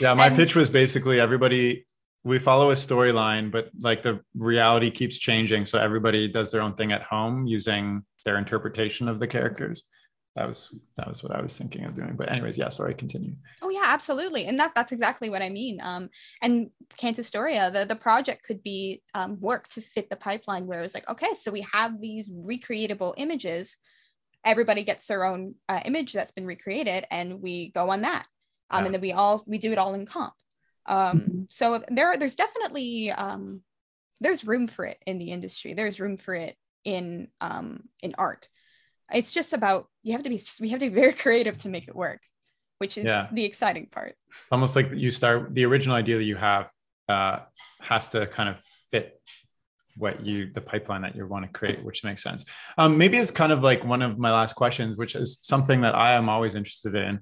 [0.00, 1.84] Yeah, my And- pitch was basically everybody
[2.24, 5.66] we follow a storyline, but like the reality keeps changing.
[5.66, 9.84] So everybody does their own thing at home using their interpretation of the characters.
[10.34, 12.16] That was that was what I was thinking of doing.
[12.16, 13.36] But anyways, yeah, sorry, continue.
[13.62, 15.78] Oh yeah, absolutely, and that that's exactly what I mean.
[15.80, 16.08] Um,
[16.42, 20.94] and Cantastoria, the the project could be um, work to fit the pipeline where it's
[20.94, 23.78] like, okay, so we have these recreatable images.
[24.44, 28.26] Everybody gets their own uh, image that's been recreated, and we go on that.
[28.70, 28.86] Um, Yeah.
[28.86, 30.34] and then we all we do it all in comp.
[30.86, 33.62] Um, so there there's definitely um,
[34.20, 35.74] there's room for it in the industry.
[35.74, 38.48] There's room for it in um, in art.
[39.12, 41.88] It's just about you have to be we have to be very creative to make
[41.88, 42.20] it work,
[42.78, 43.28] which is Yeah.
[43.32, 44.16] the exciting part.
[44.28, 46.70] It's almost like you start the original idea that you have
[47.08, 47.40] uh,
[47.80, 48.60] has to kind of
[48.90, 49.20] fit
[49.96, 52.44] what you the pipeline that you want to create, which makes sense.
[52.76, 55.94] Um, maybe it's kind of like one of my last questions, which is something that
[55.94, 57.20] I am always interested in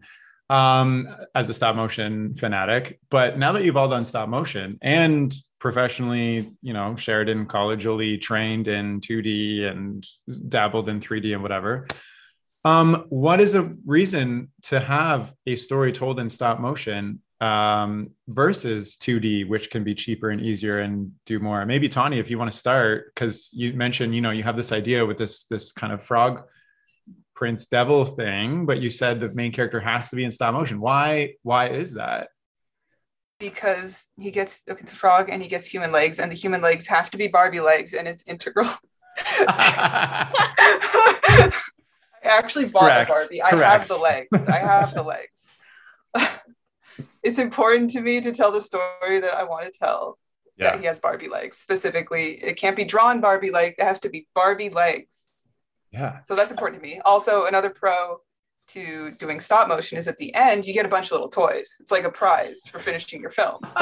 [0.53, 3.01] um, as a stop motion fanatic.
[3.11, 8.21] But now that you've all done stop motion and professionally, you know, shared Sheridan collegially
[8.21, 10.07] trained in 2D and
[10.51, 11.87] dabbled in 3D and whatever.
[12.67, 18.97] Um, what is a reason to have a story told in stop motion um, versus
[18.97, 21.65] 2D, which can be cheaper and easier and do more?
[21.65, 24.71] Maybe Tawny, if you want to start, because you mentioned, you know, you have this
[24.71, 26.43] idea with this this kind of frog
[27.35, 30.81] prince devil thing, but you said the main character has to be in stop motion.
[30.81, 31.35] Why?
[31.43, 32.29] Why is that?
[33.43, 36.87] because he gets it's a frog and he gets human legs, and the human legs
[36.87, 38.71] have to be Barbie legs, and it's integral.
[39.19, 40.31] I
[42.25, 43.43] actually bought Correct, a Barbie.
[43.43, 43.71] I correct.
[43.73, 44.49] have the legs.
[44.49, 45.55] I have the legs.
[47.23, 50.19] it's important to me to tell the story that I want to tell.
[50.59, 51.57] That he has Barbie legs.
[51.57, 53.75] Specifically, it can't be drawn Barbie legs.
[53.79, 55.29] It has to be Barbie legs.
[55.93, 56.21] Yeah.
[56.25, 57.01] So that's important to me.
[57.05, 58.19] Also, another pro
[58.69, 61.77] to doing stop motion is at the end you get a bunch of little toys.
[61.81, 63.61] It's like a prize for finishing your film.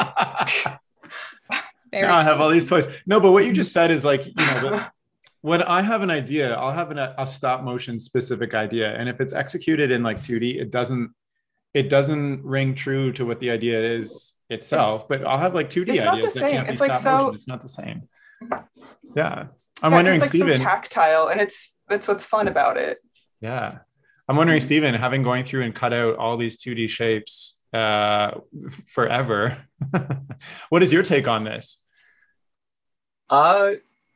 [1.91, 2.87] Very now I have all these toys.
[3.05, 4.91] No, but what you just said is like, you know, the,
[5.41, 9.19] when I have an idea, I'll have an, a stop motion specific idea, and if
[9.19, 11.11] it's executed in like 2D, it doesn't
[11.73, 15.05] it doesn't ring true to what the idea is itself.
[15.09, 16.33] It's- but I'll have like 2D it's not the ideas.
[16.35, 16.61] that same.
[16.67, 17.35] It's like so- motion.
[17.35, 18.09] It's not the same.
[19.15, 19.47] Yeah,
[19.83, 20.57] I'm Yeah, wondering, it's like Stephen.
[20.57, 22.99] so tactile, and it's that's what's fun about it.
[23.41, 23.79] Yeah.
[24.27, 28.31] I'm wondering, Stephen, having going through and cut out all these 2D shapes uh,
[28.87, 29.57] forever,
[30.69, 31.83] what is your take on this?
[33.29, 33.73] Uh,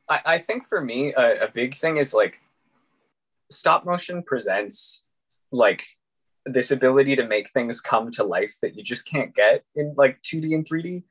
[0.09, 2.39] I, I think for me, a, a big thing is like
[3.49, 5.05] stop motion presents
[5.51, 5.85] like
[6.45, 10.21] this ability to make things come to life that you just can't get in like
[10.21, 11.03] 2D and 3D,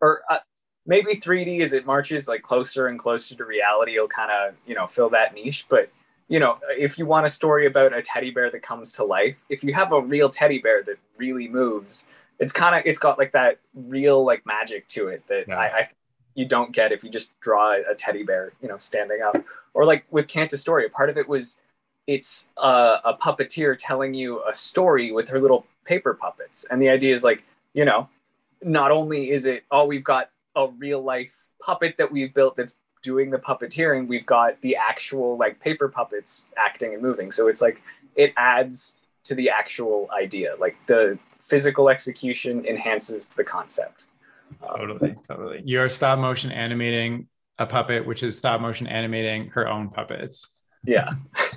[0.00, 0.38] or uh,
[0.86, 4.74] maybe 3D as it marches like closer and closer to reality, will kind of you
[4.74, 5.66] know fill that niche.
[5.68, 5.90] But
[6.28, 9.42] you know, if you want a story about a teddy bear that comes to life,
[9.48, 12.06] if you have a real teddy bear that really moves,
[12.38, 15.58] it's kind of it's got like that real like magic to it that Yeah.
[15.58, 15.88] I, I
[16.34, 19.36] you don't get if you just draw a teddy bear, you know, standing up.
[19.74, 21.58] Or like with Cantastoria, part of it was
[22.06, 26.64] it's a, a puppeteer telling you a story with her little paper puppets.
[26.70, 27.42] And the idea is like,
[27.74, 28.08] you know,
[28.62, 32.78] not only is it, oh, we've got a real life puppet that we've built that's
[33.02, 37.30] doing the puppeteering, we've got the actual like paper puppets acting and moving.
[37.30, 37.82] So it's like
[38.16, 40.54] it adds to the actual idea.
[40.58, 44.02] Like the physical execution enhances the concept.
[44.62, 45.62] Um, Totally, totally.
[45.64, 47.28] You're stop motion animating
[47.58, 50.48] a puppet, which is stop motion animating her own puppets.
[50.84, 51.10] yeah.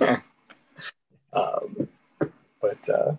[1.32, 1.88] um,
[2.60, 3.12] but uh,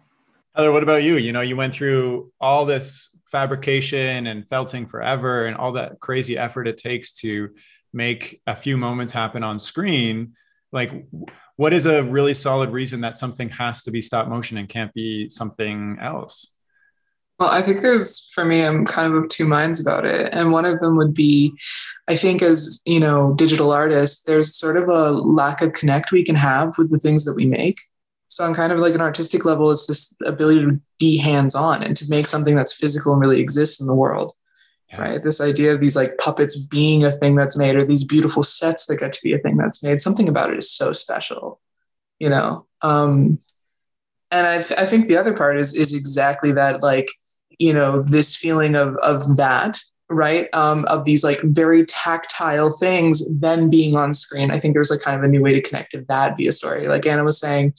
[0.56, 1.18] Heather, what about you?
[1.18, 6.38] You know, you went through all this fabrication and felting forever and all that crazy
[6.38, 7.50] effort it takes to
[7.94, 10.34] make a few moments happen on screen.
[10.72, 11.06] Like,
[11.56, 14.94] what is a really solid reason that something has to be stop motion and can't
[14.94, 16.50] be something else?
[17.40, 20.30] Well, I think there's, for me, I'm kind of of two minds about it.
[20.34, 21.54] And one of them would be,
[22.08, 26.24] I think, as, you know, digital artists, there's sort of a lack of connect we
[26.24, 27.80] can have with the things that we make.
[28.28, 31.84] So on kind of like an artistic level, it's this ability to be hands on
[31.84, 34.32] and to make something that's physical and really exists in the world.
[34.98, 35.24] Right.
[35.24, 38.86] This idea of these like puppets being a thing that's made or these beautiful sets
[38.86, 41.60] that get to be a thing that's made, something about it is so special,
[42.20, 42.66] you know?
[42.82, 43.40] Um,
[44.32, 47.08] and I, th- I think the other part is, is exactly that, like,
[47.60, 49.80] you know this feeling of of that
[50.10, 50.48] right?
[50.54, 54.52] Um, of these like very tactile things then being on screen.
[54.52, 56.88] I think there's like kind of a new way to connect to that via story.
[56.88, 57.74] Like anna was saying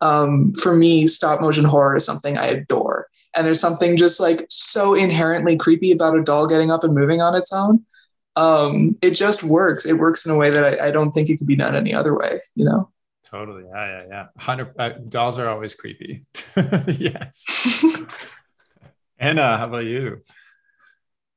[0.00, 4.46] um, for me stop motion horror is something i adore and there's something just like
[4.48, 7.84] so inherently creepy about a doll getting up and moving on its own
[8.36, 9.86] um, it just works.
[9.86, 11.94] It works in a way that I, I don't think it could be done any
[11.94, 12.90] other way you know?
[13.24, 13.64] Totally.
[13.72, 14.22] Yeah yeah yeah.
[14.34, 16.22] 100 uh, dolls are always creepy.
[16.86, 17.84] Yes.
[19.18, 20.22] Anna, how about you?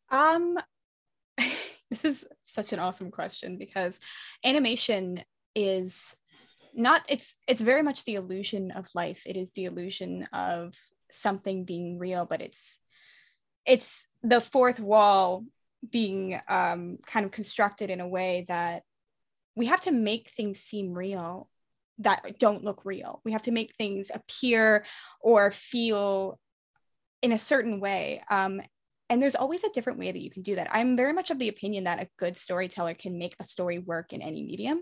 [0.09, 0.57] Um,
[1.89, 3.99] this is such an awesome question because
[4.43, 5.23] animation
[5.55, 6.15] is
[6.73, 9.23] not it's it's very much the illusion of life.
[9.25, 10.75] It is the illusion of
[11.12, 12.80] something being real but it's
[13.66, 15.43] it's the fourth wall
[15.89, 18.84] being um, kind of constructed in a way that
[19.55, 21.49] we have to make things seem real
[21.99, 24.86] that don't look real we have to make things appear
[25.22, 26.39] or feel
[27.22, 28.22] in a certain way.
[28.30, 28.62] Um,
[29.10, 30.68] and there's always a different way that you can do that.
[30.72, 34.12] I'm very much of the opinion that a good storyteller can make a story work
[34.12, 34.82] in any medium,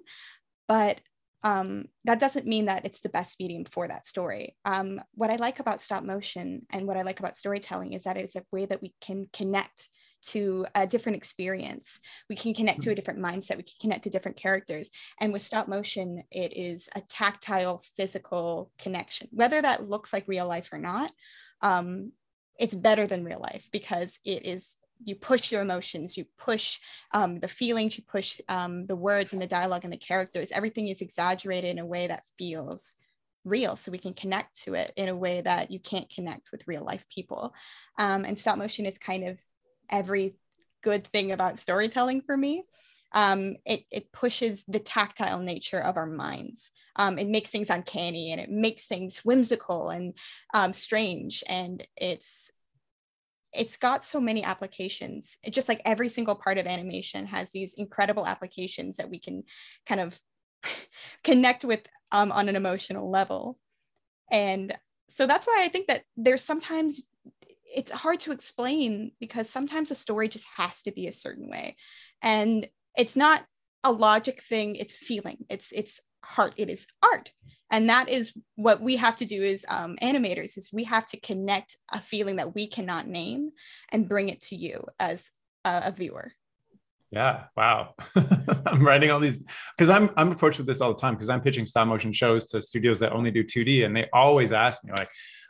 [0.68, 1.00] but
[1.46, 4.58] um, that doesn't mean that it's the best medium for that story.
[4.66, 8.18] Um, what I like about stop motion and what I like about storytelling is that
[8.18, 9.88] it's a way that we can connect
[10.30, 12.02] to a different experience.
[12.32, 13.58] We can connect to a different mindset.
[13.58, 14.90] We can connect to different characters.
[15.22, 20.48] And with stop motion, it is a tactile, physical connection, whether that looks like real
[20.48, 21.12] life or not.
[21.62, 22.12] Um,
[22.58, 26.80] it's better than real life because it is you push your emotions you push
[27.12, 30.52] um, the feelings you push um, the words and the dialogue and the characters.
[30.52, 32.96] Everything is exaggerated in a way that feels
[33.44, 36.68] real so we can connect to it in a way that you can't connect with
[36.68, 37.54] real life people.
[37.98, 39.38] Um, and stop motion is kind of
[39.90, 40.36] every
[40.82, 42.66] good thing about storytelling for me.
[43.14, 46.72] Um, it, it pushes the tactile nature of our minds.
[46.98, 50.14] Um, it makes things uncanny and it makes things whimsical and
[50.54, 51.44] um, strange.
[51.48, 52.52] And it's
[53.56, 57.74] it's got so many applications it just like every single part of animation has these
[57.76, 59.44] incredible applications that we can
[59.86, 60.20] kind of
[61.24, 61.82] connect with
[62.12, 63.58] um, on an emotional level.
[64.32, 64.76] And
[65.10, 67.04] so that's why i think that there's sometimes
[67.76, 71.76] it's hard to explain because sometimes a story just has to be a certain way.
[72.22, 73.44] And it's not
[73.84, 77.32] a logic thing it's feeling it's it's heart it is art
[77.72, 81.20] and that is what we have to do as um, animators is we have to
[81.20, 83.52] connect a feeling that we cannot name
[83.92, 85.32] and bring it to you as
[85.64, 86.32] a, a viewer.
[87.12, 87.94] Yeah wow.
[88.66, 89.44] I'm writing all these
[89.78, 92.48] because i'm i'm approached with this all the time because i'm pitching stop motion shows
[92.48, 95.10] to studios that only do 2d and they always ask me like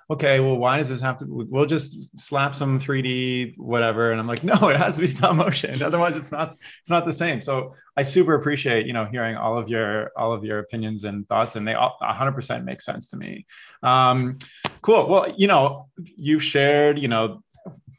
[0.09, 1.25] okay, well, why does this have to?
[1.27, 5.35] We'll just slap some 3D whatever, and I'm like, no, it has to be stop
[5.35, 5.81] motion.
[5.83, 7.41] Otherwise, it's not it's not the same.
[7.41, 11.27] So I super appreciate you know hearing all of your all of your opinions and
[11.27, 13.45] thoughts, and they all 100% make sense to me.
[13.83, 14.37] Um,
[14.81, 15.07] cool.
[15.07, 17.41] Well, you know, you've shared you know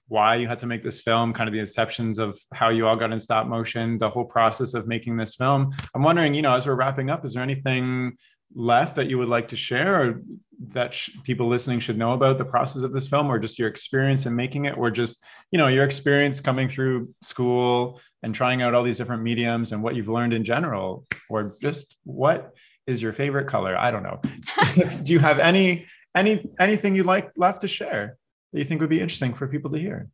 [0.08, 2.94] why you had to make this film, kind of the exceptions of how you all
[2.94, 5.72] got in stop motion, the whole process of making this film.
[5.94, 8.16] I'm wondering, you know, as we're wrapping up, is there anything
[8.54, 10.22] left that you would like to share or
[10.68, 13.68] that sh- people listening should know about the process of this film or just your
[13.68, 18.62] experience in making it or just you know your experience coming through school and trying
[18.62, 22.54] out all these different mediums and what you've learned in general or just what
[22.86, 23.76] is your favorite color?
[23.76, 24.20] I don't know.
[25.02, 28.16] Do you have any any anything you'd like left to share
[28.52, 30.08] that you think would be interesting for people to hear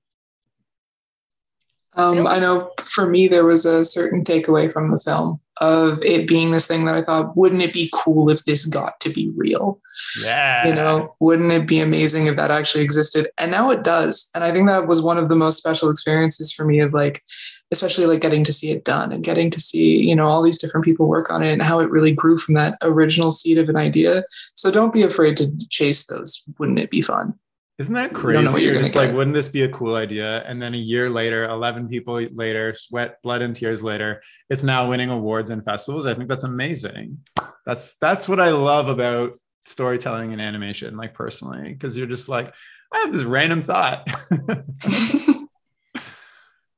[1.95, 6.26] um, I know for me, there was a certain takeaway from the film of it
[6.26, 9.30] being this thing that I thought, wouldn't it be cool if this got to be
[9.36, 9.78] real?
[10.20, 10.66] Yeah.
[10.66, 13.28] You know, wouldn't it be amazing if that actually existed?
[13.38, 14.30] And now it does.
[14.34, 17.22] And I think that was one of the most special experiences for me of like,
[17.70, 20.59] especially like getting to see it done and getting to see, you know, all these
[20.59, 23.68] different people work on it and how it really grew from that original seed of
[23.68, 24.24] an idea.
[24.57, 26.43] So don't be afraid to chase those.
[26.59, 27.34] Wouldn't it be fun?
[27.79, 28.43] Isn't that crazy?
[28.43, 29.07] You you're, you're just get.
[29.07, 30.45] like, wouldn't this be a cool idea?
[30.47, 34.89] And then a year later, 11 people later, sweat, blood, and tears later, it's now
[34.89, 36.07] winning awards and festivals.
[36.07, 37.18] I think that's amazing.
[37.64, 42.53] That's that's what I love about storytelling and animation, like personally, because you're just like,
[42.93, 44.07] I have this random thought.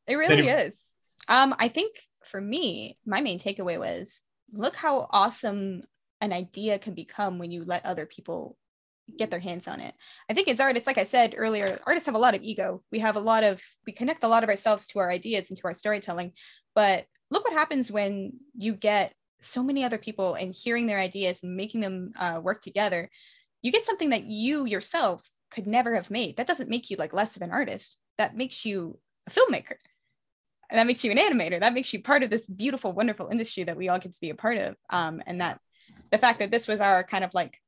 [0.06, 0.80] it really is.
[1.28, 4.20] Um, I think for me, my main takeaway was
[4.52, 5.82] look how awesome
[6.20, 8.56] an idea can become when you let other people
[9.18, 9.94] get their hands on it.
[10.28, 12.82] I think as artists, like I said earlier, artists have a lot of ego.
[12.90, 15.58] We have a lot of, we connect a lot of ourselves to our ideas and
[15.58, 16.32] to our storytelling.
[16.74, 21.42] But look what happens when you get so many other people and hearing their ideas
[21.42, 23.10] and making them uh, work together.
[23.62, 26.36] You get something that you yourself could never have made.
[26.36, 27.98] That doesn't make you like less of an artist.
[28.18, 29.76] That makes you a filmmaker.
[30.70, 31.60] And that makes you an animator.
[31.60, 34.30] That makes you part of this beautiful, wonderful industry that we all get to be
[34.30, 34.76] a part of.
[34.90, 35.60] Um, and that
[36.10, 37.60] the fact that this was our kind of like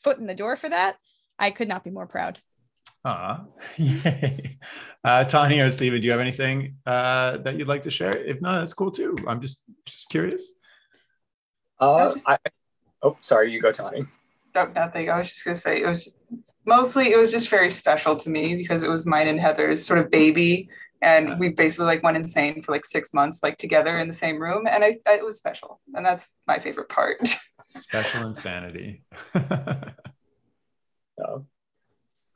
[0.00, 0.96] foot in the door for that,
[1.38, 2.40] I could not be more proud.
[3.04, 3.44] Ah,
[3.76, 4.58] yay.
[5.04, 8.16] Uh, Tawny or Steven, do you have anything uh, that you'd like to share?
[8.16, 9.16] If not, that's cool too.
[9.26, 10.52] I'm just just curious.
[11.80, 12.38] Uh, just, I,
[13.02, 14.06] oh, sorry, you go, Tawny.
[14.54, 15.10] Oh, nothing.
[15.10, 16.18] I was just gonna say it was just
[16.66, 20.00] mostly it was just very special to me because it was mine and Heather's sort
[20.00, 20.68] of baby,
[21.00, 24.40] and we basically like went insane for like six months, like together in the same
[24.40, 27.20] room, and I, I it was special, and that's my favorite part.
[27.70, 29.02] Special insanity.
[31.18, 31.46] so,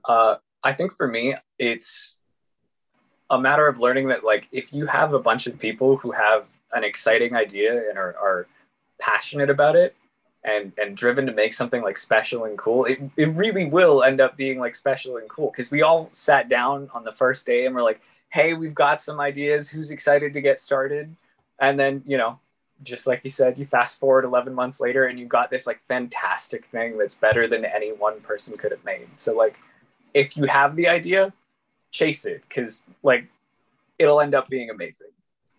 [0.05, 2.19] uh, I think for me, it's
[3.31, 6.47] a matter of learning that, like, if you have a bunch of people who have
[6.73, 8.47] an exciting idea and are, are
[9.01, 9.97] passionate about it
[10.45, 14.21] and and driven to make something like special and cool, it, it really will end
[14.21, 15.51] up being like special and cool.
[15.51, 19.01] Because we all sat down on the first day and we're like, hey, we've got
[19.01, 19.69] some ideas.
[19.69, 21.15] Who's excited to get started?
[21.59, 22.41] And then, you know,
[22.83, 25.81] just like you said, you fast forward 11 months later and you got this like
[25.89, 29.09] fantastic thing that's better than any one person could have made.
[29.17, 29.57] So, like,
[30.15, 31.33] if you have the idea,
[31.91, 33.29] chase it because, like,
[33.99, 35.09] it'll end up being amazing.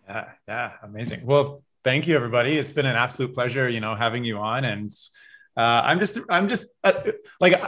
[0.08, 1.24] Yeah, yeah, amazing.
[1.24, 2.58] Well, thank you, everybody.
[2.58, 4.64] It's been an absolute pleasure, you know, having you on.
[4.64, 4.90] And
[5.56, 6.92] uh, I'm just, I'm just uh,
[7.40, 7.60] like,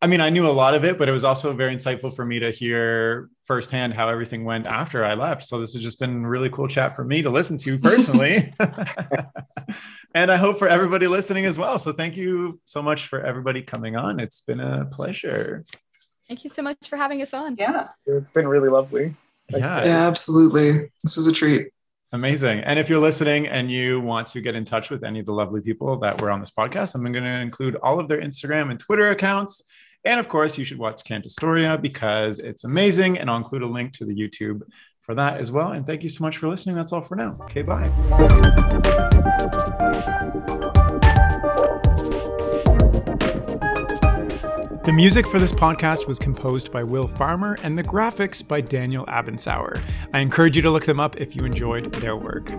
[0.00, 2.24] I mean, I knew a lot of it, but it was also very insightful for
[2.24, 5.42] me to hear firsthand how everything went after I left.
[5.42, 8.54] So this has just been really cool chat for me to listen to personally.
[10.14, 11.80] and I hope for everybody listening as well.
[11.80, 14.20] So thank you so much for everybody coming on.
[14.20, 15.64] It's been a pleasure.
[16.28, 17.56] Thank you so much for having us on.
[17.58, 17.88] Yeah.
[18.06, 19.16] It's been really lovely.
[19.48, 19.84] yeah.
[19.84, 20.90] yeah, absolutely.
[21.02, 21.70] This was a treat.
[22.12, 22.60] Amazing.
[22.60, 25.32] And if you're listening and you want to get in touch with any of the
[25.32, 28.70] lovely people that were on this podcast, I'm going to include all of their Instagram
[28.70, 29.64] and Twitter accounts
[30.08, 33.18] and of course, you should watch Cantastoria because it's amazing.
[33.18, 34.62] And I'll include a link to the YouTube
[35.02, 35.72] for that as well.
[35.72, 36.76] And thank you so much for listening.
[36.76, 37.36] That's all for now.
[37.42, 37.88] Okay, bye.
[44.84, 49.04] The music for this podcast was composed by Will Farmer and the graphics by Daniel
[49.04, 49.78] Abensauer.
[50.14, 52.50] I encourage you to look them up if you enjoyed their work.